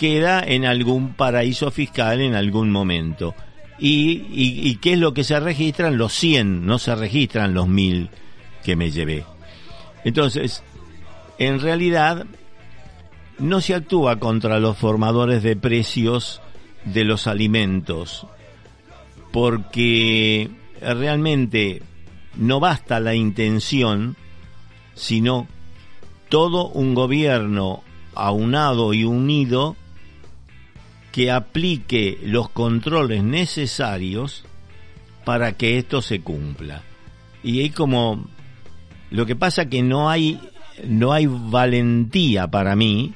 queda 0.00 0.42
en 0.42 0.64
algún 0.64 1.14
paraíso 1.14 1.70
fiscal 1.70 2.20
en 2.20 2.34
algún 2.34 2.72
momento. 2.72 3.36
¿Y, 3.78 4.76
qué 4.76 4.94
es 4.94 4.98
lo 4.98 5.12
que 5.12 5.24
se 5.24 5.38
registran? 5.38 5.98
Los 5.98 6.12
100, 6.14 6.64
no 6.64 6.78
se 6.78 6.94
registran 6.94 7.54
los 7.54 7.68
1000 7.68 8.10
que 8.64 8.76
me 8.76 8.90
llevé. 8.90 9.24
Entonces, 10.04 10.62
en 11.38 11.60
realidad, 11.60 12.26
no 13.38 13.60
se 13.60 13.74
actúa 13.74 14.18
contra 14.18 14.60
los 14.60 14.78
formadores 14.78 15.42
de 15.42 15.56
precios 15.56 16.40
de 16.84 17.04
los 17.04 17.26
alimentos, 17.26 18.26
porque 19.32 20.50
realmente 20.80 21.82
no 22.36 22.60
basta 22.60 23.00
la 23.00 23.14
intención, 23.14 24.16
sino 24.94 25.46
todo 26.28 26.68
un 26.68 26.94
gobierno 26.94 27.82
aunado 28.14 28.94
y 28.94 29.04
unido 29.04 29.76
que 31.16 31.30
aplique 31.30 32.18
los 32.24 32.50
controles 32.50 33.22
necesarios 33.22 34.44
para 35.24 35.52
que 35.52 35.78
esto 35.78 36.02
se 36.02 36.20
cumpla. 36.20 36.82
Y 37.42 37.60
hay 37.60 37.70
como 37.70 38.28
lo 39.10 39.24
que 39.24 39.34
pasa 39.34 39.70
que 39.70 39.82
no 39.82 40.10
hay 40.10 40.38
no 40.84 41.14
hay 41.14 41.24
valentía 41.26 42.48
para 42.48 42.76
mí 42.76 43.14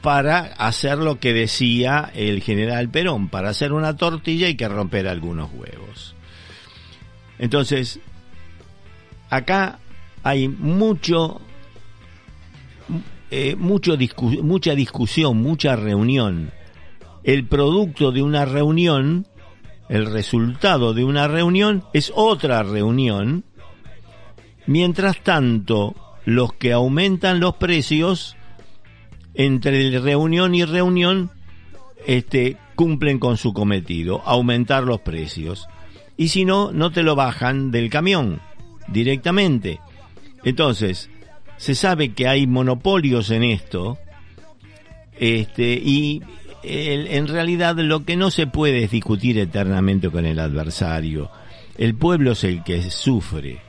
para 0.00 0.38
hacer 0.38 0.98
lo 0.98 1.18
que 1.18 1.32
decía 1.32 2.12
el 2.14 2.40
general 2.40 2.88
Perón, 2.88 3.30
para 3.30 3.48
hacer 3.48 3.72
una 3.72 3.96
tortilla 3.96 4.46
hay 4.46 4.54
que 4.54 4.68
romper 4.68 5.08
algunos 5.08 5.50
huevos. 5.52 6.14
Entonces, 7.40 7.98
acá 9.28 9.80
hay 10.22 10.46
mucho, 10.46 11.40
eh, 13.30 13.56
mucho 13.56 13.96
mucha 14.42 14.74
discusión, 14.74 15.36
mucha 15.38 15.76
reunión. 15.76 16.52
El 17.24 17.46
producto 17.46 18.12
de 18.12 18.22
una 18.22 18.44
reunión, 18.44 19.26
el 19.88 20.06
resultado 20.06 20.94
de 20.94 21.04
una 21.04 21.28
reunión 21.28 21.84
es 21.92 22.12
otra 22.14 22.62
reunión. 22.62 23.44
Mientras 24.66 25.22
tanto, 25.22 25.94
los 26.24 26.52
que 26.52 26.72
aumentan 26.72 27.40
los 27.40 27.54
precios 27.56 28.36
entre 29.34 29.98
reunión 30.00 30.54
y 30.54 30.64
reunión 30.64 31.30
este, 32.06 32.56
cumplen 32.74 33.18
con 33.18 33.36
su 33.36 33.52
cometido, 33.52 34.22
aumentar 34.24 34.84
los 34.84 35.00
precios. 35.00 35.68
Y 36.16 36.28
si 36.28 36.44
no, 36.44 36.72
no 36.72 36.90
te 36.90 37.02
lo 37.02 37.14
bajan 37.14 37.70
del 37.70 37.90
camión 37.90 38.40
directamente. 38.88 39.80
Entonces, 40.44 41.10
se 41.58 41.74
sabe 41.74 42.14
que 42.14 42.26
hay 42.26 42.46
monopolios 42.46 43.30
en 43.30 43.44
esto, 43.44 43.98
este, 45.18 45.74
y 45.74 46.22
en 46.62 47.28
realidad 47.28 47.76
lo 47.76 48.04
que 48.04 48.16
no 48.16 48.30
se 48.30 48.46
puede 48.46 48.84
es 48.84 48.90
discutir 48.90 49.38
eternamente 49.38 50.10
con 50.10 50.24
el 50.24 50.38
adversario. 50.38 51.30
El 51.76 51.94
pueblo 51.94 52.32
es 52.32 52.44
el 52.44 52.64
que 52.64 52.90
sufre. 52.90 53.60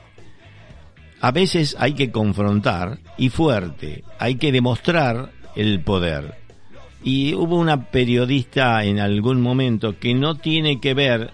A 1.20 1.32
veces 1.32 1.76
hay 1.78 1.92
que 1.94 2.10
confrontar 2.10 2.98
y 3.18 3.28
fuerte, 3.28 4.04
hay 4.18 4.36
que 4.36 4.52
demostrar 4.52 5.32
el 5.54 5.80
poder. 5.80 6.34
Y 7.02 7.34
hubo 7.34 7.56
una 7.56 7.90
periodista 7.90 8.84
en 8.84 8.98
algún 8.98 9.40
momento 9.40 9.98
que 9.98 10.14
no 10.14 10.34
tiene 10.36 10.80
que 10.80 10.94
ver 10.94 11.32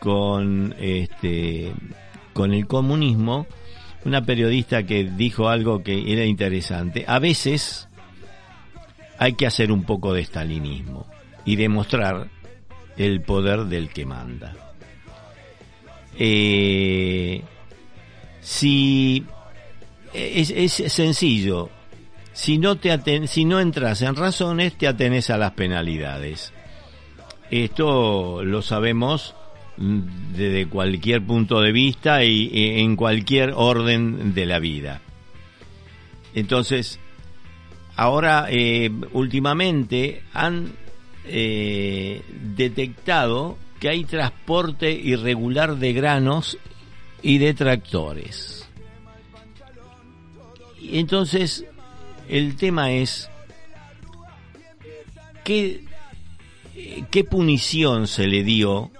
con 0.00 0.74
este 0.78 1.72
con 2.32 2.52
el 2.52 2.66
comunismo, 2.66 3.46
una 4.06 4.24
periodista 4.24 4.84
que 4.84 5.02
dijo 5.02 5.48
algo 5.48 5.82
que 5.82 6.12
era 6.12 6.24
interesante. 6.24 7.04
A 7.08 7.18
veces 7.18 7.88
hay 9.18 9.32
que 9.32 9.48
hacer 9.48 9.72
un 9.72 9.82
poco 9.82 10.14
de 10.14 10.20
estalinismo 10.20 11.08
y 11.44 11.56
demostrar 11.56 12.28
el 12.96 13.20
poder 13.22 13.64
del 13.64 13.88
que 13.88 14.06
manda. 14.06 14.54
Eh, 16.16 17.42
si 18.40 19.26
es, 20.14 20.50
es, 20.50 20.92
sencillo, 20.92 21.68
si 22.32 22.58
no 22.58 22.76
te 22.76 23.26
si 23.26 23.44
no 23.44 23.58
entras 23.58 24.02
en 24.02 24.14
razones, 24.14 24.78
te 24.78 24.86
atenes 24.86 25.30
a 25.30 25.36
las 25.36 25.50
penalidades. 25.52 26.52
Esto 27.50 28.44
lo 28.44 28.62
sabemos 28.62 29.34
desde 29.76 30.66
cualquier 30.66 31.22
punto 31.24 31.60
de 31.60 31.72
vista 31.72 32.24
y, 32.24 32.80
en 32.80 32.96
cualquier 32.96 33.52
orden 33.54 34.34
de 34.34 34.46
la 34.46 34.58
vida. 34.58 35.00
Entonces, 36.34 36.98
ahora 37.96 38.46
eh, 38.50 38.90
últimamente 39.12 40.22
han 40.32 40.72
eh, 41.24 42.22
detectado 42.54 43.58
que 43.80 43.88
hay 43.88 44.04
transporte 44.04 44.90
irregular 44.90 45.76
de 45.76 45.92
granos 45.92 46.58
y 47.22 47.38
de 47.38 47.54
tractores. 47.54 48.68
Y 50.80 50.98
entonces, 50.98 51.64
el 52.28 52.56
tema 52.56 52.92
es, 52.92 53.28
¿qué, 55.44 55.84
¿qué 57.10 57.24
punición 57.24 58.06
se 58.06 58.26
le 58.26 58.44
dio 58.44 58.90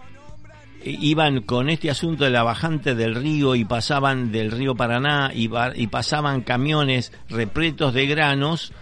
iban 0.87 1.43
con 1.43 1.69
este 1.69 1.91
asunto 1.91 2.25
de 2.25 2.31
la 2.31 2.43
bajante 2.43 2.95
del 2.95 3.15
río 3.15 3.55
y 3.55 3.65
pasaban 3.65 4.31
del 4.31 4.51
río 4.51 4.75
Paraná 4.75 5.33
y, 5.35 5.51
y 5.75 5.87
pasaban 5.89 6.43
camiones 6.43 7.13
repletos 7.29 7.93
de 7.93 8.07
granos 8.07 8.73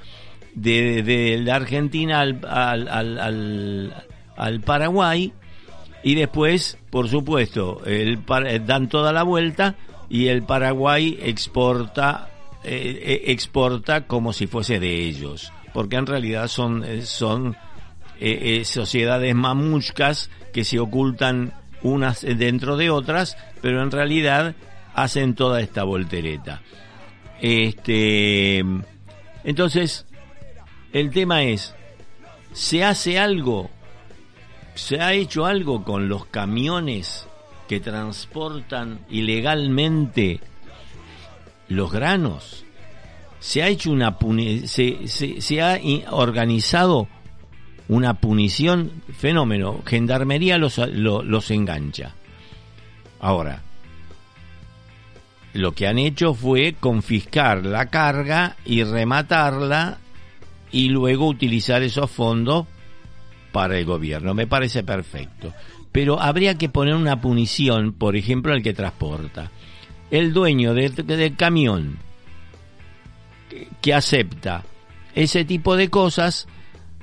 de, 0.55 1.41
la 1.43 1.57
Argentina 1.57 2.21
al, 2.21 2.41
al, 2.47 3.95
al, 4.37 4.61
Paraguay 4.61 5.33
y 6.03 6.15
después, 6.15 6.79
por 6.91 7.09
supuesto, 7.09 7.83
el, 7.87 8.21
dan 8.67 8.89
toda 8.89 9.13
la 9.13 9.23
vuelta 9.23 9.77
y 10.09 10.29
el 10.29 10.43
Paraguay 10.43 11.19
exporta 11.23 12.29
eh, 12.63 13.01
eh, 13.03 13.23
exporta 13.33 14.07
como 14.07 14.33
si 14.33 14.47
fuese 14.47 14.79
de 14.79 15.07
ellos, 15.07 15.53
porque 15.73 15.97
en 15.97 16.07
realidad 16.07 16.49
son 16.49 16.85
son 17.03 17.57
eh, 18.21 18.63
sociedades 18.65 19.35
mamuchcas 19.35 20.31
que 20.53 20.65
se 20.65 20.79
ocultan 20.79 21.53
unas 21.85 22.23
dentro 22.23 22.77
de 22.77 22.91
otras, 22.91 23.37
pero 23.61 23.83
en 23.83 23.93
realidad 23.93 24.57
hacen 24.95 25.35
toda 25.35 25.61
esta 25.61 25.85
voltereta. 25.85 26.63
Este, 27.41 28.65
entonces, 29.45 30.07
el 30.93 31.11
tema 31.11 31.43
es, 31.43 31.75
¿se 32.53 32.83
hace 32.83 33.19
algo? 33.19 33.71
¿Se 34.75 35.01
ha 35.01 35.13
hecho 35.13 35.47
algo 35.47 35.85
con 35.85 36.09
los 36.09 36.27
camiones 36.27 37.29
que 37.69 37.81
transportan 37.81 39.01
ilegalmente 39.09 40.41
los 41.69 41.93
granos? 41.93 42.65
¿Se 43.41 43.63
ha 43.63 43.69
hecho 43.69 43.93
una 43.93 44.17
se, 44.67 45.07
se, 45.07 45.43
se 45.43 45.61
ha 45.61 45.79
organizado 46.11 47.09
una 47.89 48.15
punición, 48.15 49.03
fenómeno, 49.17 49.83
gendarmería 49.87 50.59
los, 50.59 51.51
engancha. 51.51 52.15
Ahora, 53.21 53.63
lo 55.53 55.73
que 55.73 55.87
han 55.87 55.99
hecho 55.99 56.35
fue 56.35 56.75
confiscar 56.79 57.65
la 57.65 57.87
carga 57.87 58.57
y 58.65 58.83
rematarla 58.83 59.99
y 60.73 60.89
luego 60.89 61.29
utilizar 61.29 61.83
esos 61.83 62.11
fondos 62.11 62.67
para 63.53 63.79
el 63.79 63.85
gobierno. 63.85 64.35
Me 64.35 64.47
parece 64.47 64.83
perfecto. 64.83 65.53
Pero 65.93 66.21
habría 66.21 66.57
que 66.57 66.69
poner 66.69 66.95
una 66.95 67.21
punición, 67.21 67.93
por 67.93 68.17
ejemplo, 68.17 68.53
al 68.53 68.63
que 68.63 68.75
transporta. 68.75 69.53
El 70.11 70.33
dueño 70.33 70.75
del 70.75 71.37
camión 71.37 71.99
que 73.81 73.95
acepta 73.95 74.65
ese 75.15 75.45
tipo 75.45 75.77
de 75.77 75.91
cosas 75.91 76.49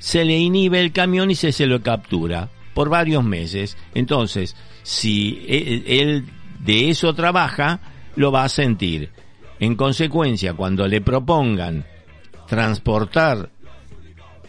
se 0.01 0.25
le 0.25 0.35
inhibe 0.35 0.81
el 0.81 0.91
camión 0.91 1.29
y 1.29 1.35
se, 1.35 1.51
se 1.51 1.67
lo 1.67 1.83
captura 1.83 2.49
por 2.73 2.89
varios 2.89 3.23
meses. 3.23 3.77
Entonces, 3.93 4.55
si 4.81 5.45
él, 5.47 6.25
de 6.59 6.89
eso 6.89 7.13
trabaja, 7.13 7.79
lo 8.15 8.31
va 8.31 8.43
a 8.43 8.49
sentir. 8.49 9.11
En 9.59 9.75
consecuencia, 9.75 10.55
cuando 10.55 10.87
le 10.87 11.01
propongan 11.01 11.85
transportar 12.47 13.51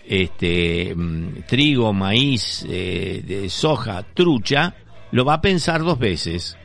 este 0.07 0.95
mm, 0.95 1.43
trigo, 1.47 1.93
maíz, 1.93 2.67
eh, 2.67 3.23
de 3.23 3.51
soja, 3.51 4.03
trucha, 4.15 4.75
lo 5.11 5.27
va 5.27 5.35
a 5.35 5.41
pensar 5.43 5.83
dos 5.83 5.99
veces. 5.99 6.57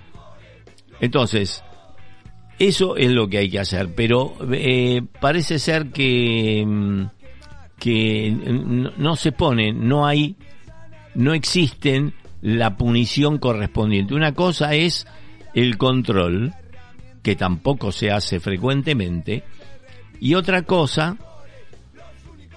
Entonces, 1.01 1.61
eso 2.57 2.95
es 2.95 3.11
lo 3.11 3.27
que 3.27 3.39
hay 3.39 3.49
que 3.49 3.59
hacer, 3.59 3.93
pero 3.93 4.33
eh, 4.53 5.01
parece 5.19 5.59
ser 5.59 5.91
que 5.91 6.63
mm, 6.65 7.16
que 7.79 8.31
no, 8.97 9.15
se 9.15 9.31
pone, 9.31 9.71
no 9.71 10.05
hay, 10.05 10.35
no 11.15 11.33
existen 11.33 12.13
la 12.41 12.77
punición 12.77 13.37
correspondiente. 13.37 14.15
Una 14.15 14.33
cosa 14.33 14.73
es 14.73 15.07
el 15.53 15.77
control, 15.77 16.53
que 17.21 17.35
tampoco 17.35 17.91
se 17.91 18.11
hace 18.11 18.39
frecuentemente, 18.39 19.43
y 20.19 20.33
otra 20.33 20.63
cosa 20.63 21.17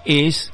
es 0.04 0.52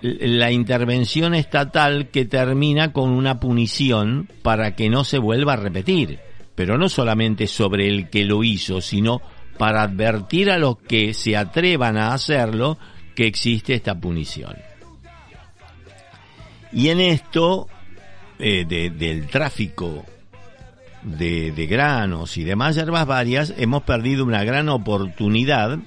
la 0.00 0.50
intervención 0.50 1.34
estatal 1.34 2.08
que 2.10 2.24
termina 2.24 2.92
con 2.92 3.10
una 3.10 3.38
punición 3.38 4.28
para 4.42 4.74
que 4.74 4.90
no 4.90 5.04
se 5.04 5.18
vuelva 5.18 5.52
a 5.52 5.56
repetir, 5.56 6.18
pero 6.56 6.76
no 6.76 6.88
solamente 6.88 7.46
sobre 7.46 7.88
el 7.88 8.10
que 8.10 8.24
lo 8.24 8.42
hizo, 8.42 8.80
sino 8.80 9.22
para 9.58 9.82
advertir 9.82 10.50
a 10.50 10.58
los 10.58 10.78
que 10.78 11.14
se 11.14 11.36
atrevan 11.36 11.96
a 11.96 12.14
hacerlo 12.14 12.78
que 13.14 13.26
existe 13.26 13.74
esta 13.74 13.94
punición. 13.98 14.56
Y 16.72 16.88
en 16.88 17.00
esto 17.00 17.68
eh, 18.38 18.64
del 18.64 19.26
tráfico 19.28 20.04
de, 21.02 21.66
granos 21.68 22.36
y 22.36 22.44
demás 22.44 22.76
hierbas 22.76 23.06
varias, 23.06 23.54
hemos 23.58 23.82
perdido 23.82 24.24
una 24.24 24.44
gran 24.44 24.68
oportunidad 24.68 25.78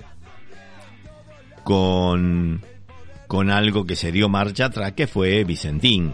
con, 1.64 2.62
con 3.28 3.50
algo 3.50 3.86
que 3.86 3.96
se 3.96 4.12
dio 4.12 4.30
marcha 4.30 4.66
atrás, 4.66 4.92
que 4.94 5.08
fue 5.08 5.44
Vicentín. 5.44 6.14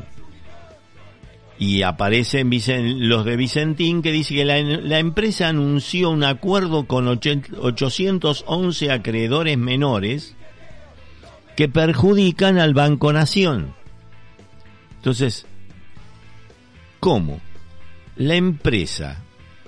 Y 1.59 1.83
aparecen 1.83 2.49
los 3.07 3.25
de 3.25 3.35
Vicentín 3.35 4.01
que 4.01 4.11
dice 4.11 4.33
que 4.33 4.45
la, 4.45 4.59
la 4.61 4.97
empresa 4.97 5.49
anunció 5.49 6.09
un 6.09 6.23
acuerdo 6.23 6.87
con 6.87 7.07
811 7.07 8.91
acreedores 8.91 9.57
menores 9.59 10.35
que 11.55 11.69
perjudican 11.69 12.59
al 12.59 12.73
Banco 12.73 13.13
Nación. 13.13 13.73
Entonces, 14.97 15.45
¿cómo? 16.99 17.39
La 18.15 18.35
empresa 18.35 19.23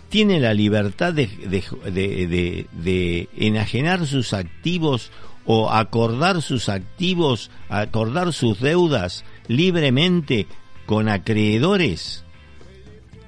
tiene 0.10 0.40
la 0.40 0.54
libertad 0.54 1.12
de, 1.12 1.28
de, 1.28 3.30
enajenar 3.36 4.06
sus 4.06 4.34
activos 4.34 5.12
o 5.46 5.72
acordar 5.72 6.44
sus 6.44 6.70
activos, 6.70 7.50
acordar 7.68 8.32
sus 8.32 8.60
deudas 8.60 9.26
libremente 9.48 10.46
con 10.86 11.10
acreedores. 11.10 12.24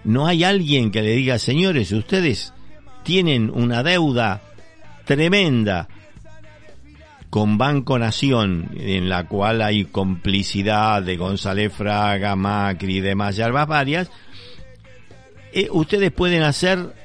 No 0.04 0.28
hay 0.28 0.44
alguien 0.44 0.92
que 0.92 1.02
le 1.02 1.16
diga, 1.16 1.40
señores, 1.40 1.92
ustedes 1.92 2.54
tienen 3.04 3.50
una 3.50 3.82
deuda 3.82 4.44
tremenda, 5.06 5.88
con 7.36 7.58
Banco 7.58 8.00
Nación, 8.00 8.70
en 8.78 9.10
la 9.10 9.28
cual 9.28 9.62
hay 9.62 9.84
complicidad 9.84 11.04
de 11.04 11.18
González 11.18 11.74
Fraga, 11.74 12.34
Macri 12.38 13.00
y 13.00 13.02
demás 13.02 13.36
yerbas 13.36 13.68
varias, 13.68 14.10
eh, 15.52 15.68
ustedes 15.70 16.14
pueden 16.14 16.44
hacer, 16.44 16.96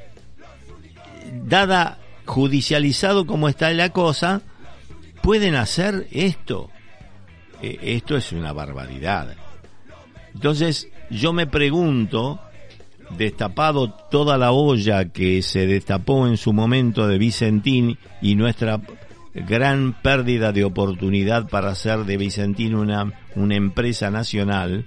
dada 1.43 1.99
judicializado 2.27 3.27
como 3.27 3.49
está 3.49 3.73
la 3.73 3.89
cosa, 3.89 4.43
pueden 5.21 5.57
hacer 5.57 6.07
esto. 6.13 6.71
Eh, 7.61 7.81
esto 7.83 8.17
es 8.17 8.31
una 8.31 8.53
barbaridad. 8.53 9.35
Entonces, 10.33 10.91
yo 11.11 11.33
me 11.33 11.49
pregunto, 11.49 12.41
destapado 13.19 13.91
toda 14.13 14.39
la 14.39 14.53
olla 14.53 15.07
que 15.07 15.43
se 15.43 15.67
destapó 15.67 16.29
en 16.29 16.37
su 16.37 16.53
momento 16.53 17.09
de 17.09 17.19
Vicentín 17.19 17.99
y 18.23 18.37
nuestra 18.37 18.81
gran 19.35 19.95
pérdida 20.03 20.53
de 20.53 20.65
oportunidad 20.65 21.49
para 21.49 21.71
hacer 21.71 22.05
de 22.05 22.17
Vicentino 22.17 22.81
una, 22.81 23.13
una 23.35 23.55
empresa 23.55 24.11
nacional 24.11 24.85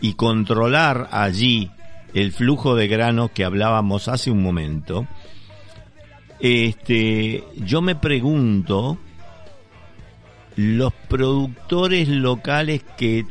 y 0.00 0.14
controlar 0.14 1.08
allí 1.12 1.70
el 2.14 2.32
flujo 2.32 2.74
de 2.74 2.88
grano 2.88 3.28
que 3.32 3.44
hablábamos 3.44 4.08
hace 4.08 4.30
un 4.30 4.42
momento, 4.42 5.06
este, 6.40 7.44
yo 7.56 7.82
me 7.82 7.94
pregunto, 7.94 8.98
los 10.56 10.92
productores 11.08 12.08
locales 12.08 12.84
que 12.96 13.26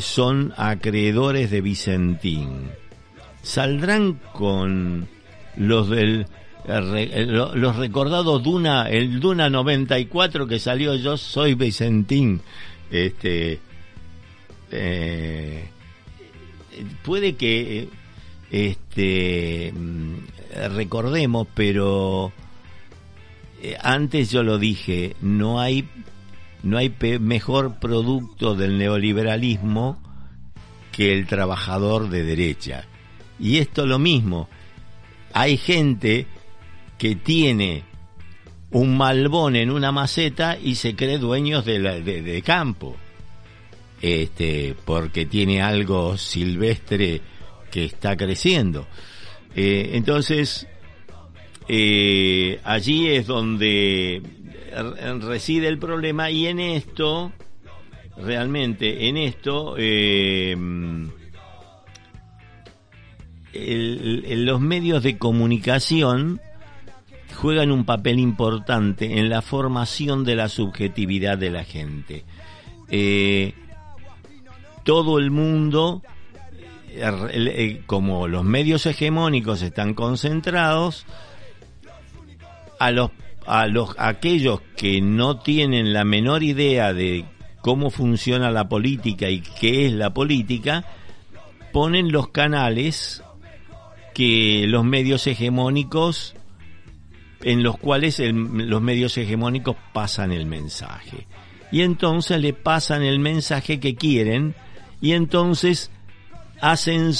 son 0.00 0.52
acreedores 0.56 1.50
de 1.50 1.60
Vicentín, 1.60 2.70
¿saldrán 3.42 4.20
con 4.32 5.08
los 5.56 5.88
del 5.90 6.26
los 6.66 7.76
recordados 7.76 8.42
Duna, 8.42 8.88
el 8.88 9.20
Duna 9.20 9.50
94 9.50 10.46
que 10.46 10.58
salió 10.58 10.94
Yo 10.94 11.16
Soy 11.16 11.54
Vicentín, 11.54 12.40
este, 12.90 13.60
eh, 14.70 15.68
puede 17.02 17.34
que 17.34 17.88
este 18.50 19.72
mm, 19.72 20.14
recordemos, 20.74 21.46
pero 21.54 22.32
eh, 23.62 23.76
antes 23.82 24.30
yo 24.30 24.42
lo 24.42 24.58
dije, 24.58 25.16
no 25.20 25.60
hay 25.60 25.88
no 26.62 26.78
hay 26.78 26.94
mejor 27.20 27.78
producto 27.78 28.54
del 28.54 28.78
neoliberalismo 28.78 29.98
que 30.92 31.12
el 31.12 31.26
trabajador 31.26 32.08
de 32.08 32.24
derecha. 32.24 32.86
Y 33.38 33.58
esto 33.58 33.86
lo 33.86 33.98
mismo. 33.98 34.48
Hay 35.34 35.58
gente 35.58 36.26
que 36.98 37.16
tiene 37.16 37.84
un 38.70 38.96
malbón 38.96 39.56
en 39.56 39.70
una 39.70 39.92
maceta 39.92 40.58
y 40.60 40.74
se 40.74 40.96
cree 40.96 41.18
dueños 41.18 41.64
de, 41.64 41.80
de 41.80 42.42
campo. 42.42 42.96
Este, 44.02 44.74
porque 44.84 45.24
tiene 45.24 45.62
algo 45.62 46.18
silvestre 46.18 47.22
que 47.70 47.86
está 47.86 48.16
creciendo. 48.16 48.86
Eh, 49.56 49.92
entonces, 49.94 50.68
eh, 51.68 52.60
allí 52.64 53.08
es 53.08 53.26
donde 53.26 54.20
reside 55.20 55.68
el 55.68 55.78
problema 55.78 56.30
y 56.30 56.48
en 56.48 56.60
esto, 56.60 57.32
realmente, 58.18 59.08
en 59.08 59.16
esto, 59.16 59.76
eh, 59.78 60.54
los 63.54 64.60
medios 64.60 65.02
de 65.02 65.16
comunicación 65.16 66.40
juegan 67.34 67.70
un 67.70 67.84
papel 67.84 68.18
importante 68.18 69.18
en 69.18 69.28
la 69.28 69.42
formación 69.42 70.24
de 70.24 70.36
la 70.36 70.48
subjetividad 70.48 71.36
de 71.38 71.50
la 71.50 71.64
gente. 71.64 72.24
todo 74.84 75.18
el 75.18 75.30
mundo 75.30 76.02
eh, 76.96 77.82
como 77.86 78.28
los 78.28 78.44
medios 78.44 78.86
hegemónicos 78.86 79.62
están 79.62 79.94
concentrados, 79.94 81.06
a 82.78 82.92
los 82.92 83.10
a 83.46 83.66
los 83.66 83.94
aquellos 83.98 84.60
que 84.76 85.00
no 85.00 85.38
tienen 85.38 85.92
la 85.92 86.04
menor 86.04 86.42
idea 86.42 86.92
de 86.92 87.24
cómo 87.60 87.90
funciona 87.90 88.50
la 88.50 88.68
política 88.68 89.28
y 89.28 89.40
qué 89.40 89.86
es 89.86 89.92
la 89.92 90.14
política, 90.14 90.84
ponen 91.72 92.12
los 92.12 92.28
canales 92.28 93.22
que 94.14 94.64
los 94.68 94.84
medios 94.84 95.26
hegemónicos 95.26 96.34
en 97.44 97.62
los 97.62 97.76
cuales 97.76 98.18
los 98.20 98.80
medios 98.80 99.16
hegemónicos 99.18 99.76
pasan 99.92 100.32
el 100.32 100.46
mensaje. 100.46 101.26
Y 101.70 101.82
entonces 101.82 102.40
le 102.40 102.54
pasan 102.54 103.02
el 103.02 103.18
mensaje 103.18 103.78
que 103.80 103.94
quieren 103.94 104.54
y 105.02 105.12
entonces 105.12 105.90
hacen, 106.62 107.12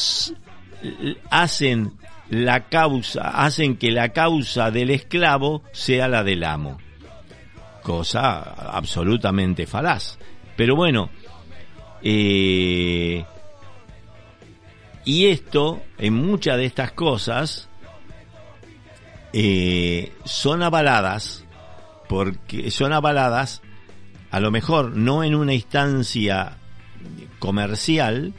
hacen 1.31 1.93
la 2.31 2.69
causa, 2.69 3.45
hacen 3.45 3.77
que 3.77 3.91
la 3.91 4.15
causa 4.15 4.71
del 4.71 4.91
esclavo 4.91 5.63
sea 5.73 6.09
la 6.09 6.25
del 6.25 6.43
amo. 6.43 6.79
Cosa 7.83 8.41
absolutamente 8.41 9.67
falaz. 9.67 10.19
Pero 10.57 10.75
bueno, 10.75 11.11
eh, 12.03 13.23
y 15.05 15.27
esto, 15.27 15.83
en 15.99 16.15
muchas 16.15 16.57
de 16.57 16.65
estas 16.65 16.93
cosas, 16.93 17.69
eh, 19.37 20.13
son 20.25 20.63
avaladas, 20.63 21.45
porque 22.09 22.71
son 22.71 22.93
avaladas, 22.93 23.63
a 24.31 24.39
lo 24.39 24.53
mejor 24.53 24.97
no 24.97 25.25
en 25.25 25.35
una 25.35 25.55
instancia 25.55 26.59
comercial, 27.41 28.33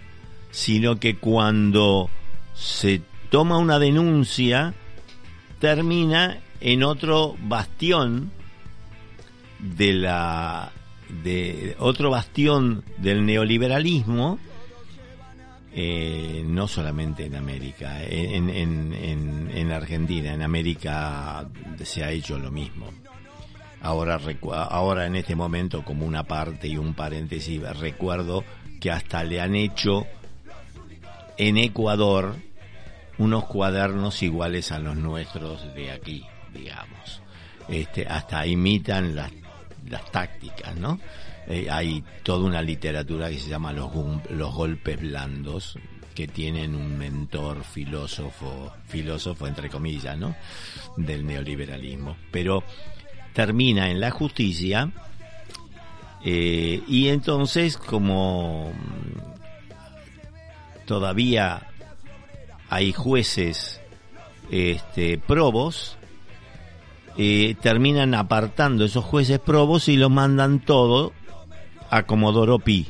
sino 0.52 0.98
que 0.98 1.18
cuando 1.18 2.10
se 2.54 3.02
toma 3.30 3.58
una 3.58 3.78
denuncia, 3.78 4.74
termina 5.60 6.39
en 6.62 6.82
otro 6.84 7.36
bastión 7.41 8.32
de 9.60 9.91
la 9.96 10.72
de 11.10 11.76
otro 11.78 12.10
bastión 12.10 12.86
del 13.00 13.26
neoliberalismo 13.26 14.39
eh, 15.76 16.44
no 16.46 16.68
solamente 16.68 17.26
en 17.26 17.36
América 17.36 18.02
en, 18.04 18.50
en, 18.50 18.94
en, 18.94 19.52
en, 19.54 19.72
Argentina 19.72 20.34
en 20.34 20.42
América 20.42 21.46
se 21.84 22.04
ha 22.04 22.12
hecho 22.12 22.40
lo 22.40 22.50
mismo 22.50 22.90
ahora 23.82 24.20
ahora 24.70 25.06
en 25.06 25.18
este 25.18 25.36
momento 25.36 25.84
como 25.84 26.06
una 26.06 26.24
parte 26.24 26.68
y 26.70 26.78
un 26.78 26.94
paréntesis 26.94 27.62
recuerdo 27.78 28.44
que 28.80 28.90
hasta 28.90 29.24
le 29.24 29.42
han 29.42 29.56
hecho 29.56 30.08
en 31.38 31.58
Ecuador 31.58 32.36
unos 33.18 33.46
cuadernos 33.46 34.22
iguales 34.24 34.72
a 34.72 34.80
los 34.80 34.96
nuestros 34.96 35.74
de 35.74 35.92
aquí, 35.92 36.26
digamos. 36.54 37.22
Este, 37.68 38.06
hasta 38.08 38.46
imitan 38.46 39.16
las, 39.16 39.32
las 39.90 40.12
tácticas, 40.12 40.76
¿no? 40.76 41.00
Eh, 41.48 41.68
hay 41.70 42.04
toda 42.24 42.46
una 42.46 42.62
literatura 42.62 43.30
que 43.30 43.39
se 43.39 43.50
llama 43.50 43.72
los, 43.72 43.91
los 44.32 44.54
golpes 44.54 45.00
blandos, 45.00 45.78
que 46.16 46.28
tienen 46.28 46.76
un 46.76 46.98
mentor 46.98 47.64
filósofo, 47.64 48.72
filósofo 48.88 49.48
entre 49.48 49.70
comillas, 49.70 50.18
¿no? 50.18 50.36
Del 50.98 51.26
neoliberalismo. 51.26 52.16
Pero 52.32 52.64
termina 53.34 53.91
en 53.91 54.00
la 54.00 54.12
justicia 54.12 54.91
eh, 56.24 56.82
y 56.88 57.10
entonces 57.10 57.78
como 57.78 58.72
todavía 60.86 61.68
hay 62.70 62.93
jueces 62.93 63.82
este, 64.50 65.18
probos, 65.18 65.98
eh, 67.18 67.56
terminan 67.62 68.14
apartando 68.14 68.86
esos 68.86 69.04
jueces 69.04 69.39
probos 69.39 69.88
y 69.89 69.98
lo 69.98 70.10
mandan 70.10 70.60
todo 70.60 71.14
a 71.90 72.04
Comodoro 72.04 72.60
Pi, 72.60 72.88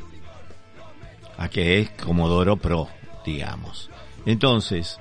a 1.38 1.48
que 1.48 1.80
es 1.80 1.90
Comodoro 1.90 2.56
Pro, 2.56 2.88
digamos. 3.24 3.90
Entonces, 4.24 4.98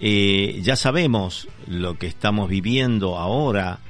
eh, 0.00 0.60
ya 0.62 0.76
sabemos 0.76 1.48
lo 1.66 1.98
que 1.98 2.06
estamos 2.06 2.48
viviendo 2.48 3.18
ahora 3.18 3.80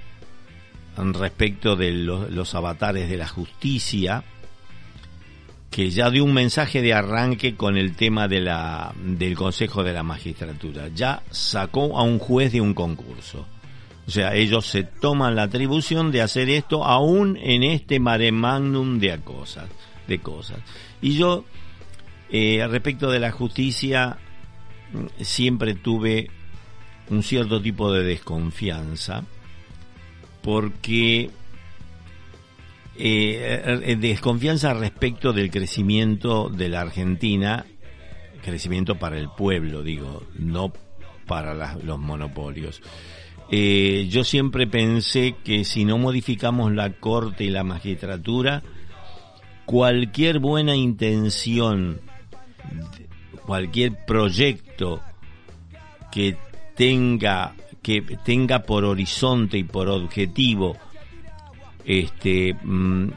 respecto 1.14 1.76
de 1.76 1.92
los 1.92 2.54
avatares 2.54 3.08
de 3.08 3.16
la 3.16 3.28
justicia, 3.28 4.24
que 5.70 5.90
ya 5.90 6.10
dio 6.10 6.24
un 6.24 6.34
mensaje 6.34 6.82
de 6.82 6.92
arranque 6.92 7.54
con 7.54 7.76
el 7.76 7.94
tema 7.94 8.28
de 8.28 8.40
la, 8.40 8.92
del 9.02 9.36
Consejo 9.36 9.82
de 9.84 9.92
la 9.92 10.02
Magistratura. 10.02 10.88
Ya 10.88 11.22
sacó 11.30 11.98
a 11.98 12.02
un 12.02 12.18
juez 12.18 12.52
de 12.52 12.60
un 12.60 12.74
concurso. 12.74 13.46
O 14.06 14.10
sea, 14.10 14.34
ellos 14.34 14.66
se 14.66 14.82
toman 14.82 15.36
la 15.36 15.44
atribución 15.44 16.10
de 16.10 16.22
hacer 16.22 16.48
esto 16.48 16.84
aún 16.84 17.36
en 17.36 17.62
este 17.62 18.00
mare 18.00 18.32
magnum 18.32 18.98
de 18.98 19.18
cosas. 19.20 19.68
De 20.08 20.18
cosas. 20.18 20.58
Y 21.00 21.16
yo, 21.16 21.44
eh, 22.30 22.66
respecto 22.68 23.10
de 23.10 23.20
la 23.20 23.30
justicia, 23.30 24.18
siempre 25.20 25.74
tuve 25.74 26.28
un 27.10 27.22
cierto 27.22 27.60
tipo 27.60 27.92
de 27.92 28.04
desconfianza, 28.04 29.24
porque 30.42 31.30
eh, 32.96 33.80
eh, 33.84 33.96
desconfianza 33.96 34.74
respecto 34.74 35.32
del 35.32 35.50
crecimiento 35.50 36.48
de 36.48 36.68
la 36.68 36.80
Argentina, 36.80 37.66
crecimiento 38.42 38.96
para 38.96 39.18
el 39.18 39.28
pueblo, 39.30 39.82
digo, 39.82 40.24
no 40.34 40.72
para 41.26 41.76
los 41.76 41.98
monopolios. 41.98 42.82
Eh, 43.50 44.06
yo 44.08 44.22
siempre 44.22 44.66
pensé 44.66 45.34
que 45.44 45.64
si 45.64 45.84
no 45.84 45.98
modificamos 45.98 46.72
la 46.72 46.92
corte 46.92 47.44
y 47.44 47.50
la 47.50 47.64
magistratura, 47.64 48.62
cualquier 49.64 50.38
buena 50.38 50.76
intención, 50.76 52.00
cualquier 53.44 54.04
proyecto 54.06 55.00
que 56.12 56.36
tenga 56.76 57.54
que 57.82 58.02
tenga 58.24 58.62
por 58.62 58.84
horizonte 58.84 59.58
y 59.58 59.64
por 59.64 59.88
objetivo 59.88 60.76
este, 61.84 62.54
mm, 62.62 63.10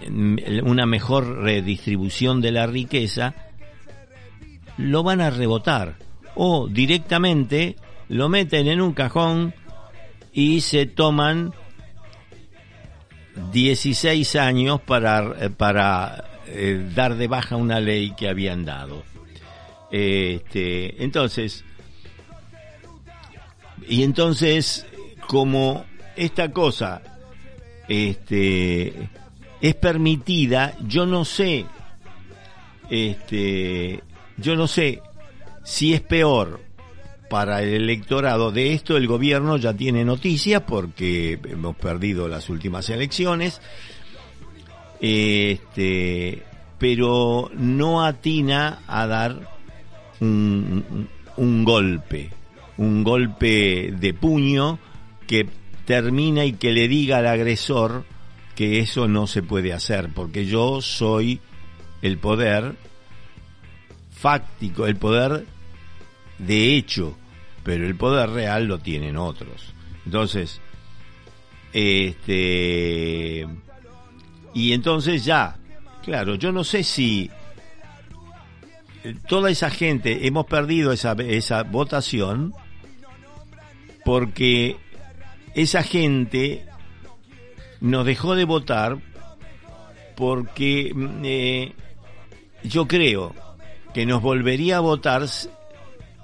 una 0.63 0.85
mejor 0.85 1.43
redistribución 1.43 2.41
de 2.41 2.51
la 2.51 2.65
riqueza, 2.65 3.35
lo 4.77 5.03
van 5.03 5.21
a 5.21 5.29
rebotar. 5.29 5.97
O 6.35 6.67
directamente 6.67 7.75
lo 8.09 8.29
meten 8.29 8.67
en 8.67 8.81
un 8.81 8.93
cajón 8.93 9.53
y 10.33 10.61
se 10.61 10.85
toman 10.87 11.53
16 13.51 14.35
años 14.35 14.81
para, 14.81 15.49
para 15.57 16.25
eh, 16.47 16.89
dar 16.93 17.15
de 17.15 17.27
baja 17.27 17.55
una 17.55 17.79
ley 17.79 18.13
que 18.15 18.27
habían 18.27 18.65
dado. 18.65 19.03
Este, 19.91 21.03
entonces, 21.03 21.63
y 23.87 24.03
entonces, 24.03 24.87
como 25.27 25.85
esta 26.15 26.51
cosa 26.51 27.01
este, 27.87 29.09
es 29.61 29.75
permitida, 29.75 30.75
yo 30.87 31.05
no 31.05 31.25
sé, 31.25 31.65
este, 32.89 34.01
yo 34.37 34.55
no 34.55 34.67
sé 34.67 35.01
si 35.63 35.93
es 35.93 36.01
peor 36.01 36.72
para 37.29 37.61
el 37.61 37.73
electorado. 37.73 38.51
De 38.51 38.73
esto, 38.73 38.97
el 38.97 39.07
gobierno 39.07 39.57
ya 39.57 39.73
tiene 39.73 40.05
noticias 40.05 40.61
porque 40.61 41.39
hemos 41.43 41.75
perdido 41.75 42.27
las 42.27 42.49
últimas 42.49 42.89
elecciones, 42.89 43.61
este, 44.99 46.43
pero 46.77 47.49
no 47.53 48.03
atina 48.03 48.79
a 48.87 49.07
dar 49.07 49.49
un, 50.19 51.07
un 51.37 51.63
golpe, 51.63 52.29
un 52.77 53.03
golpe 53.03 53.93
de 53.97 54.13
puño 54.13 54.79
que 55.27 55.47
termina 55.85 56.45
y 56.45 56.53
que 56.53 56.71
le 56.71 56.87
diga 56.87 57.17
al 57.17 57.27
agresor 57.27 58.05
que 58.55 58.79
eso 58.79 59.07
no 59.07 59.27
se 59.27 59.41
puede 59.41 59.73
hacer, 59.73 60.09
porque 60.13 60.45
yo 60.45 60.81
soy 60.81 61.39
el 62.01 62.17
poder 62.17 62.75
fáctico, 64.11 64.85
el 64.85 64.95
poder 64.95 65.45
de 66.37 66.75
hecho, 66.75 67.17
pero 67.63 67.85
el 67.85 67.95
poder 67.95 68.29
real 68.29 68.65
lo 68.65 68.79
tienen 68.79 69.17
otros. 69.17 69.73
Entonces, 70.05 70.59
este, 71.71 73.47
y 74.53 74.73
entonces 74.73 75.25
ya, 75.25 75.57
claro, 76.03 76.35
yo 76.35 76.51
no 76.51 76.63
sé 76.63 76.83
si 76.83 77.29
toda 79.27 79.49
esa 79.49 79.69
gente 79.69 80.27
hemos 80.27 80.45
perdido 80.45 80.91
esa, 80.91 81.13
esa 81.13 81.63
votación 81.63 82.53
porque 84.05 84.77
esa 85.55 85.83
gente 85.83 86.65
nos 87.81 88.05
dejó 88.05 88.35
de 88.35 88.45
votar 88.45 88.97
porque 90.15 90.91
mm, 90.93 91.21
eh, 91.23 91.73
yo 92.63 92.87
creo 92.87 93.33
que 93.93 94.05
nos 94.05 94.21
volvería 94.21 94.77
a 94.77 94.81
votar 94.81 95.25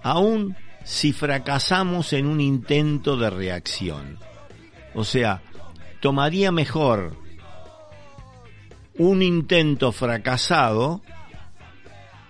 aún 0.03 0.55
si 0.83 1.13
fracasamos 1.13 2.13
en 2.13 2.25
un 2.25 2.41
intento 2.41 3.17
de 3.17 3.29
reacción. 3.29 4.17
O 4.93 5.03
sea, 5.03 5.41
tomaría 5.99 6.51
mejor 6.51 7.15
un 8.97 9.21
intento 9.21 9.91
fracasado 9.91 11.01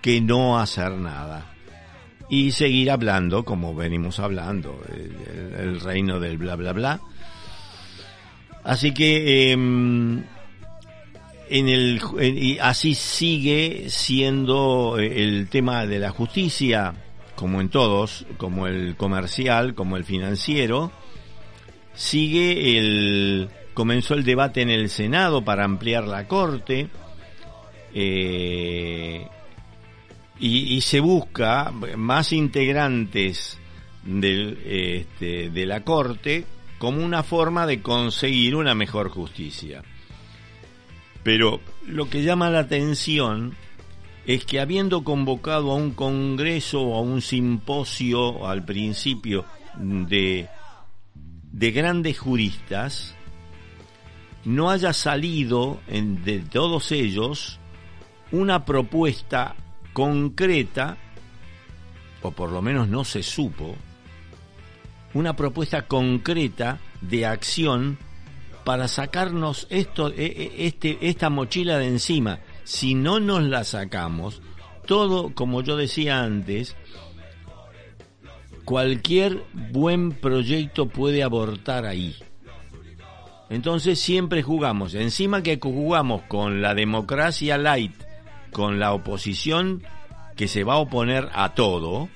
que 0.02 0.20
no 0.20 0.58
hacer 0.58 0.92
nada 0.92 1.46
y 2.28 2.52
seguir 2.52 2.90
hablando 2.90 3.44
como 3.44 3.74
venimos 3.74 4.20
hablando, 4.20 4.80
el, 5.58 5.80
reino 5.80 6.20
del 6.20 6.38
bla 6.38 6.56
bla 6.56 6.72
bla. 6.72 7.00
Así 8.62 8.92
que 8.92 9.50
em, 9.50 10.22
en 11.48 11.68
el 11.68 12.00
y 12.20 12.58
así 12.58 12.94
sigue 12.94 13.86
siendo 13.88 14.96
el 14.98 15.48
tema 15.48 15.86
de 15.86 15.98
la 15.98 16.10
justicia, 16.10 16.94
como 17.40 17.62
en 17.62 17.70
todos, 17.70 18.26
como 18.36 18.66
el 18.66 18.96
comercial, 18.96 19.74
como 19.74 19.96
el 19.96 20.04
financiero, 20.04 20.92
sigue 21.94 22.76
el 22.76 23.48
comenzó 23.72 24.12
el 24.12 24.24
debate 24.24 24.60
en 24.60 24.68
el 24.68 24.90
Senado 24.90 25.42
para 25.42 25.64
ampliar 25.64 26.06
la 26.06 26.28
corte. 26.28 26.90
Eh, 27.94 29.26
y, 30.38 30.80
se 30.82 31.00
busca 31.00 31.72
más 31.96 32.34
integrantes 32.34 33.58
del, 34.04 34.58
este, 34.66 35.48
de 35.48 35.66
la 35.66 35.82
Corte 35.82 36.44
como 36.78 37.02
una 37.02 37.22
forma 37.22 37.66
de 37.66 37.80
conseguir 37.80 38.54
una 38.54 38.74
mejor 38.74 39.08
justicia. 39.08 39.82
Pero 41.22 41.60
lo 41.86 42.10
que 42.10 42.22
llama 42.22 42.50
la 42.50 42.60
atención 42.60 43.56
es 44.26 44.44
que 44.44 44.60
habiendo 44.60 45.02
convocado 45.02 45.72
a 45.72 45.74
un 45.74 45.92
congreso 45.92 46.82
o 46.82 46.96
a 46.96 47.00
un 47.00 47.22
simposio 47.22 48.46
al 48.46 48.64
principio 48.64 49.44
de, 49.76 50.48
de 51.52 51.70
grandes 51.70 52.18
juristas, 52.18 53.14
no 54.44 54.70
haya 54.70 54.92
salido 54.92 55.80
en, 55.86 56.24
de 56.24 56.40
todos 56.40 56.92
ellos 56.92 57.58
una 58.32 58.64
propuesta 58.64 59.56
concreta, 59.92 60.96
o 62.22 62.30
por 62.30 62.50
lo 62.50 62.62
menos 62.62 62.88
no 62.88 63.04
se 63.04 63.22
supo, 63.22 63.74
una 65.14 65.34
propuesta 65.34 65.86
concreta 65.86 66.78
de 67.00 67.26
acción 67.26 67.98
para 68.64 68.88
sacarnos 68.88 69.66
esto, 69.70 70.08
e, 70.10 70.26
e, 70.26 70.66
este, 70.66 70.98
esta 71.02 71.30
mochila 71.30 71.78
de 71.78 71.88
encima. 71.88 72.38
Si 72.70 72.94
no 72.94 73.18
nos 73.18 73.42
la 73.42 73.64
sacamos, 73.64 74.42
todo, 74.86 75.34
como 75.34 75.60
yo 75.60 75.76
decía 75.76 76.22
antes, 76.22 76.76
cualquier 78.64 79.42
buen 79.72 80.12
proyecto 80.12 80.86
puede 80.86 81.24
abortar 81.24 81.84
ahí. 81.84 82.14
Entonces 83.48 83.98
siempre 83.98 84.44
jugamos, 84.44 84.94
encima 84.94 85.42
que 85.42 85.58
jugamos 85.60 86.22
con 86.28 86.62
la 86.62 86.76
democracia 86.76 87.58
light 87.58 87.92
con 88.52 88.78
la 88.78 88.92
oposición 88.92 89.82
que 90.36 90.46
se 90.46 90.62
va 90.62 90.74
a 90.74 90.78
oponer 90.78 91.28
a 91.32 91.54
todo 91.54 92.08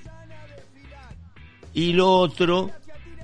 y 1.72 1.94
lo 1.94 2.12
otro 2.12 2.70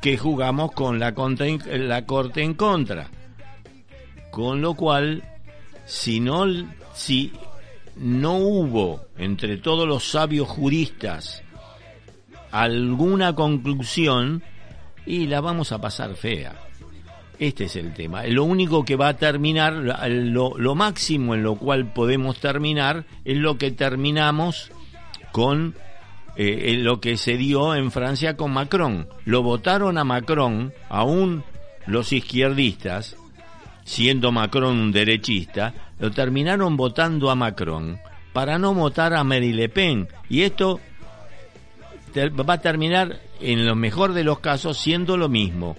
que 0.02 0.18
jugamos 0.18 0.72
con 0.72 0.98
la, 0.98 1.14
la 1.14 2.06
corte 2.06 2.42
en 2.42 2.54
contra. 2.54 3.08
Con 4.32 4.60
lo 4.60 4.74
cual, 4.74 5.22
si 5.86 6.18
no, 6.18 6.44
si 6.94 7.32
no 7.96 8.36
hubo 8.36 9.02
entre 9.18 9.56
todos 9.56 9.86
los 9.86 10.10
sabios 10.10 10.48
juristas 10.48 11.42
alguna 12.50 13.34
conclusión, 13.34 14.42
y 15.06 15.26
la 15.26 15.40
vamos 15.40 15.72
a 15.72 15.80
pasar 15.80 16.14
fea. 16.14 16.54
Este 17.38 17.64
es 17.64 17.76
el 17.76 17.94
tema. 17.94 18.24
Lo 18.24 18.44
único 18.44 18.84
que 18.84 18.96
va 18.96 19.08
a 19.08 19.16
terminar, 19.16 19.72
lo, 19.72 20.74
máximo 20.74 21.34
en 21.34 21.42
lo 21.42 21.56
cual 21.56 21.92
podemos 21.92 22.38
terminar, 22.38 23.06
es 23.24 23.38
lo 23.38 23.56
que 23.56 23.70
terminamos 23.70 24.70
con 25.32 25.74
eh, 26.36 26.76
lo 26.78 27.00
que 27.00 27.16
se 27.16 27.38
dio 27.38 27.74
en 27.74 27.90
Francia 27.90 28.36
con 28.36 28.52
Macron. 28.52 29.08
Lo 29.24 29.42
votaron 29.42 29.96
a 29.96 30.04
Macron, 30.04 30.74
aún 30.90 31.42
los 31.86 32.12
izquierdistas, 32.12 33.16
siendo 33.90 34.30
Macron 34.30 34.78
un 34.78 34.92
derechista, 34.92 35.74
lo 35.98 36.12
terminaron 36.12 36.76
votando 36.76 37.28
a 37.28 37.34
Macron 37.34 37.98
para 38.32 38.56
no 38.56 38.72
votar 38.72 39.14
a 39.14 39.24
Marie 39.24 39.52
Le 39.52 39.68
Pen. 39.68 40.06
Y 40.28 40.42
esto 40.42 40.78
va 42.16 42.54
a 42.54 42.60
terminar, 42.60 43.18
en 43.40 43.66
lo 43.66 43.74
mejor 43.74 44.12
de 44.12 44.22
los 44.22 44.38
casos, 44.38 44.78
siendo 44.78 45.16
lo 45.16 45.28
mismo 45.28 45.76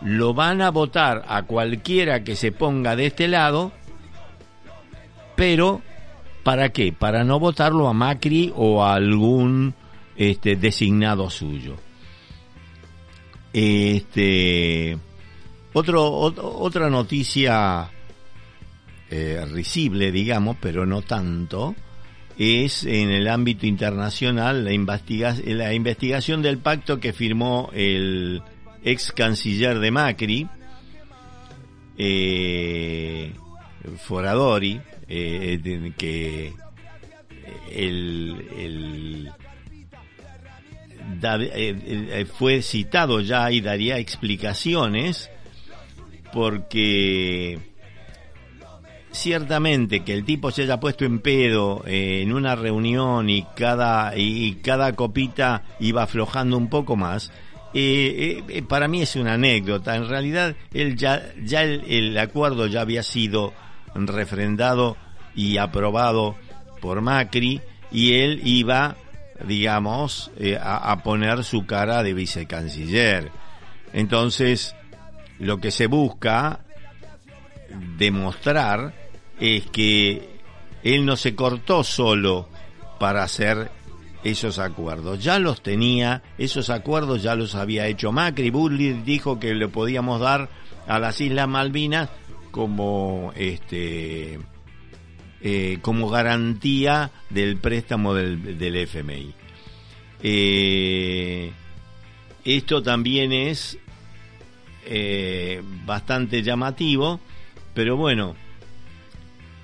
lo 0.00 0.32
van 0.32 0.62
a 0.62 0.70
votar 0.70 1.24
a 1.28 1.42
cualquiera 1.42 2.22
que 2.22 2.36
se 2.36 2.50
ponga 2.50 2.96
de 2.96 3.06
este 3.06 3.28
lado, 3.28 3.72
pero 5.34 5.82
¿para 6.44 6.70
qué? 6.70 6.92
Para 6.92 7.24
no 7.24 7.40
votarlo 7.40 7.88
a 7.88 7.92
Macri 7.92 8.52
o 8.54 8.84
a 8.84 8.94
algún 8.94 9.74
este, 10.16 10.56
designado 10.56 11.28
suyo. 11.28 11.74
Este, 13.52 14.96
otro, 15.72 16.04
otra 16.04 16.90
noticia 16.90 17.90
eh, 19.10 19.44
risible, 19.50 20.12
digamos, 20.12 20.56
pero 20.60 20.86
no 20.86 21.02
tanto, 21.02 21.74
es 22.38 22.84
en 22.84 23.10
el 23.10 23.28
ámbito 23.28 23.66
internacional 23.66 24.64
la, 24.64 24.70
la 24.70 25.74
investigación 25.74 26.42
del 26.42 26.58
pacto 26.58 27.00
que 27.00 27.12
firmó 27.12 27.70
el 27.72 28.42
ex 28.84 29.12
canciller 29.12 29.78
de 29.80 29.90
Macri, 29.90 30.48
eh, 31.96 33.32
Foradori, 33.98 34.80
eh, 35.08 35.92
que 35.96 36.52
el, 37.72 39.32
eh, 41.22 42.26
fue 42.26 42.62
citado 42.62 43.20
ya 43.20 43.50
y 43.50 43.60
daría 43.60 43.98
explicaciones 43.98 45.30
porque 46.32 47.58
ciertamente 49.10 50.00
que 50.00 50.14
el 50.14 50.24
tipo 50.24 50.50
se 50.50 50.62
haya 50.62 50.80
puesto 50.80 51.04
en 51.04 51.20
pedo 51.20 51.82
eh, 51.86 52.22
en 52.22 52.32
una 52.32 52.54
reunión 52.54 53.28
y 53.30 53.42
cada 53.56 54.16
y 54.16 54.54
cada 54.62 54.92
copita 54.92 55.62
iba 55.80 56.02
aflojando 56.02 56.56
un 56.56 56.68
poco 56.68 56.96
más 56.96 57.32
eh, 57.74 58.42
eh, 58.48 58.62
para 58.62 58.88
mí 58.88 59.02
es 59.02 59.14
una 59.16 59.34
anécdota. 59.34 59.94
En 59.94 60.08
realidad 60.08 60.56
él 60.72 60.96
ya 60.96 61.22
ya 61.42 61.62
el, 61.62 62.16
acuerdo 62.16 62.66
ya 62.66 62.80
había 62.80 63.02
sido 63.02 63.52
refrendado 63.94 64.96
y 65.34 65.58
aprobado 65.58 66.36
por 66.80 67.00
Macri 67.00 67.60
y 67.90 68.14
él 68.14 68.40
iba 68.44 68.96
digamos 69.44 70.30
a, 70.60 70.90
a 70.90 71.02
poner 71.02 71.44
su 71.44 71.66
cara 71.66 72.02
de 72.02 72.14
vicecanciller. 72.14 73.30
Entonces 73.92 74.74
lo 75.38 75.58
que 75.58 75.70
se 75.70 75.86
busca 75.86 76.60
demostrar 77.96 78.94
es 79.40 79.66
que 79.66 80.38
él 80.82 81.04
no 81.04 81.16
se 81.16 81.34
cortó 81.34 81.84
solo 81.84 82.48
para 82.98 83.22
hacer 83.22 83.70
esos 84.24 84.58
acuerdos. 84.58 85.22
Ya 85.22 85.38
los 85.38 85.62
tenía, 85.62 86.22
esos 86.38 86.70
acuerdos 86.70 87.22
ya 87.22 87.34
los 87.34 87.54
había 87.54 87.86
hecho 87.86 88.12
Macri. 88.12 88.50
Burley 88.50 89.02
dijo 89.04 89.38
que 89.38 89.54
le 89.54 89.68
podíamos 89.68 90.20
dar 90.20 90.48
a 90.86 90.98
las 90.98 91.20
Islas 91.20 91.48
Malvinas 91.48 92.08
como 92.50 93.32
este 93.36 94.40
eh, 95.40 95.78
como 95.82 96.08
garantía 96.08 97.12
del 97.30 97.58
préstamo 97.58 98.14
del, 98.14 98.58
del 98.58 98.76
FMI. 98.76 99.34
Eh, 100.22 101.52
esto 102.44 102.82
también 102.82 103.32
es 103.32 103.78
eh, 104.90 105.62
bastante 105.84 106.42
llamativo, 106.42 107.20
pero 107.74 107.96
bueno, 107.96 108.34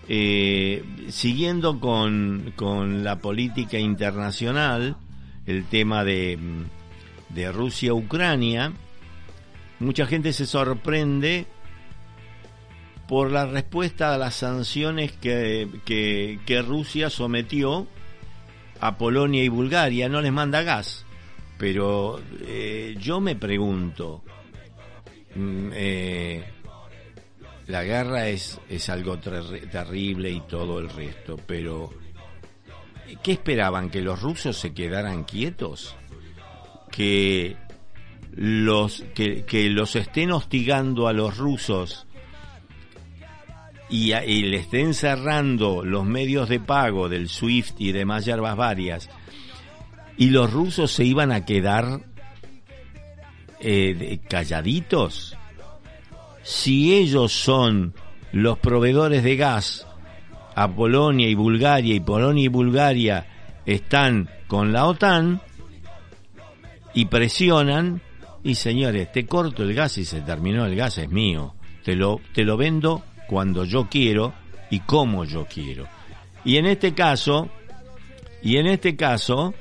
eh, 0.09 0.85
siguiendo 1.09 1.81
con, 1.81 2.53
con, 2.57 3.03
la 3.03 3.18
política 3.20 3.79
internacional, 3.79 4.97
el 5.47 5.64
tema 5.64 6.05
de, 6.05 6.39
de 7.31 7.51
Rusia-Ucrania, 7.51 8.72
mucha 9.81 10.07
gente 10.07 10.35
se 10.35 10.45
sorprende 10.45 11.47
por 13.09 13.31
la 13.31 13.47
respuesta 13.47 14.14
a 14.14 14.18
las 14.18 14.35
sanciones 14.35 15.12
que, 15.12 15.68
que, 15.85 16.62
Rusia 16.62 17.11
sometió 17.11 17.87
a 18.81 18.99
Polonia 18.99 19.43
y 19.43 19.49
Bulgaria. 19.49 20.09
No 20.09 20.20
les 20.20 20.33
manda 20.33 20.62
gas. 20.62 21.05
Pero 21.59 22.20
eh, 22.43 22.97
yo 22.99 23.20
me 23.20 23.37
pregunto, 23.37 24.22
eh, 25.37 26.45
la 27.66 27.82
guerra 27.82 28.28
es, 28.28 28.61
es 28.68 28.89
algo 28.89 29.18
terrible 29.18 30.30
y 30.30 30.41
todo 30.43 30.78
el 30.78 30.91
resto, 30.91 31.39
pero 31.47 31.93
¿qué 33.22 33.32
esperaban? 33.32 33.91
¿Que 33.91 34.03
los 34.03 34.20
rusos 34.20 34.57
se 34.57 34.74
quedaran 34.74 35.24
quietos? 35.24 35.97
¿Que 36.91 37.57
los, 38.32 39.05
que, 39.14 39.70
los 39.70 39.97
estén 39.97 40.32
hostigando 40.32 41.09
a 41.09 41.12
los 41.12 41.37
rusos 41.37 42.07
y, 43.89 44.12
y, 44.12 44.43
le 44.43 44.57
estén 44.59 44.95
cerrando 44.95 45.85
los 45.85 46.05
medios 46.05 46.49
de 46.49 46.61
pago 46.61 47.09
del 47.09 47.28
SWIFT 47.28 47.80
y 47.80 47.93
demás 47.93 48.24
yerbas 48.24 48.57
varias 48.57 49.09
y 50.16 50.30
los 50.30 50.53
rusos 50.53 50.93
se 50.93 51.05
iban 51.05 51.32
a 51.32 51.45
quedar 51.45 52.01
eh, 53.64 54.20
calladitos? 54.28 55.36
si 56.44 56.94
ellos 56.94 57.32
son 57.32 57.94
los 58.30 58.58
proveedores 58.58 59.24
de 59.24 59.36
gas 59.36 59.86
a 60.54 60.68
Polonia 60.68 61.26
y 61.26 61.34
Bulgaria 61.34 61.94
y 61.94 62.00
Polonia 62.00 62.44
y 62.44 62.48
Bulgaria 62.48 63.26
están 63.64 64.28
con 64.46 64.72
la 64.72 64.86
OTAN 64.86 65.40
y 66.92 67.06
presionan 67.06 68.02
y 68.44 68.56
señores, 68.56 69.10
te 69.10 69.24
corto 69.24 69.62
el 69.62 69.74
gas 69.74 69.96
y 69.96 70.04
se 70.04 70.20
terminó 70.20 70.66
el 70.66 70.76
gas 70.76 70.98
es 70.98 71.08
mío. 71.08 71.54
Te 71.82 71.96
lo 71.96 72.20
te 72.34 72.44
lo 72.44 72.58
vendo 72.58 73.02
cuando 73.26 73.64
yo 73.64 73.88
quiero 73.88 74.34
y 74.70 74.80
como 74.80 75.24
yo 75.24 75.46
quiero. 75.46 75.88
Y 76.44 76.58
en 76.58 76.66
este 76.66 76.92
caso 76.92 77.48
y 78.42 78.58
en 78.58 78.66
este 78.66 78.96
caso 78.96 79.54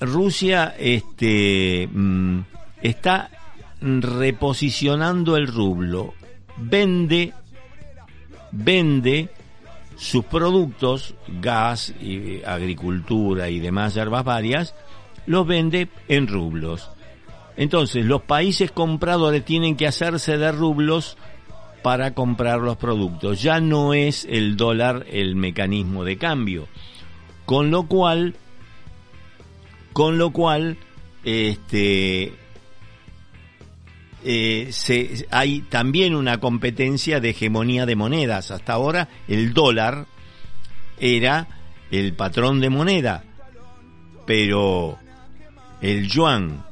Rusia 0.00 0.76
este 0.78 1.88
mm, 1.92 2.40
está 2.82 3.30
reposicionando 3.80 5.36
el 5.36 5.46
rublo, 5.46 6.14
vende, 6.56 7.32
vende 8.52 9.28
sus 9.96 10.24
productos, 10.24 11.14
gas, 11.40 11.94
agricultura 12.46 13.50
y 13.50 13.58
demás 13.58 13.94
hierbas 13.94 14.24
varias, 14.24 14.74
los 15.26 15.46
vende 15.46 15.88
en 16.08 16.26
rublos. 16.26 16.90
Entonces, 17.56 18.06
los 18.06 18.22
países 18.22 18.70
compradores 18.70 19.44
tienen 19.44 19.76
que 19.76 19.86
hacerse 19.86 20.38
de 20.38 20.52
rublos 20.52 21.18
para 21.82 22.14
comprar 22.14 22.60
los 22.60 22.76
productos. 22.76 23.42
Ya 23.42 23.60
no 23.60 23.94
es 23.94 24.26
el 24.28 24.56
dólar 24.56 25.06
el 25.10 25.36
mecanismo 25.36 26.04
de 26.04 26.16
cambio. 26.16 26.68
Con 27.44 27.70
lo 27.70 27.84
cual, 27.86 28.36
con 29.92 30.18
lo 30.18 30.30
cual, 30.30 30.78
este, 31.24 32.32
eh, 34.24 34.68
se, 34.70 35.26
hay 35.30 35.62
también 35.62 36.14
una 36.14 36.38
competencia 36.38 37.20
de 37.20 37.30
hegemonía 37.30 37.86
de 37.86 37.96
monedas. 37.96 38.50
Hasta 38.50 38.74
ahora 38.74 39.08
el 39.28 39.52
dólar 39.54 40.06
era 40.98 41.48
el 41.90 42.12
patrón 42.14 42.60
de 42.60 42.70
moneda, 42.70 43.24
pero 44.26 44.98
el 45.80 46.08
yuan, 46.08 46.64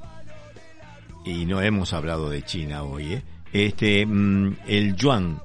y 1.24 1.46
no 1.46 1.62
hemos 1.62 1.92
hablado 1.92 2.30
de 2.30 2.42
China 2.42 2.82
hoy, 2.82 3.14
¿eh? 3.14 3.22
este, 3.52 4.04
mm, 4.04 4.56
el 4.66 4.94
yuan 4.96 5.40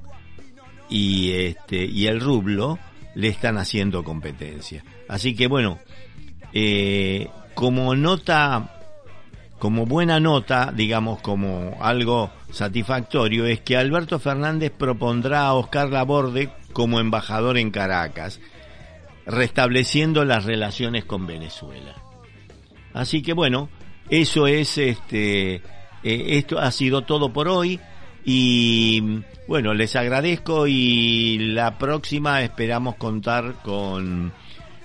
y, 0.88 1.32
este, 1.32 1.84
y 1.84 2.06
el 2.06 2.20
rublo 2.20 2.78
le 3.14 3.28
están 3.28 3.58
haciendo 3.58 4.04
competencia. 4.04 4.84
Así 5.08 5.34
que 5.34 5.46
bueno, 5.46 5.78
eh, 6.52 7.28
como 7.54 7.94
nota 7.94 8.73
como 9.58 9.86
buena 9.86 10.20
nota, 10.20 10.72
digamos 10.74 11.20
como 11.20 11.76
algo 11.80 12.30
satisfactorio, 12.50 13.46
es 13.46 13.60
que 13.60 13.76
Alberto 13.76 14.18
Fernández 14.18 14.72
propondrá 14.76 15.46
a 15.46 15.54
Oscar 15.54 15.90
Laborde 15.90 16.50
como 16.72 17.00
embajador 17.00 17.56
en 17.56 17.70
Caracas, 17.70 18.40
restableciendo 19.26 20.24
las 20.24 20.44
relaciones 20.44 21.04
con 21.04 21.26
Venezuela. 21.26 21.94
Así 22.92 23.22
que 23.22 23.32
bueno, 23.32 23.70
eso 24.10 24.46
es 24.46 24.76
este, 24.78 25.54
eh, 25.54 25.62
esto 26.02 26.58
ha 26.58 26.70
sido 26.70 27.02
todo 27.02 27.32
por 27.32 27.48
hoy 27.48 27.80
y 28.24 29.22
bueno, 29.46 29.74
les 29.74 29.96
agradezco 29.96 30.66
y 30.66 31.38
la 31.38 31.78
próxima 31.78 32.42
esperamos 32.42 32.96
contar 32.96 33.54
con, 33.62 34.32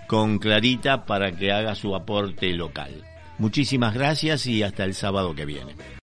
con 0.08 0.40
Clarita 0.40 1.06
para 1.06 1.32
que 1.32 1.52
haga 1.52 1.76
su 1.76 1.96
aporte 1.96 2.52
local. 2.54 3.09
Muchísimas 3.40 3.94
gracias 3.94 4.46
y 4.46 4.62
hasta 4.64 4.84
el 4.84 4.94
sábado 4.94 5.34
que 5.34 5.46
viene. 5.46 5.74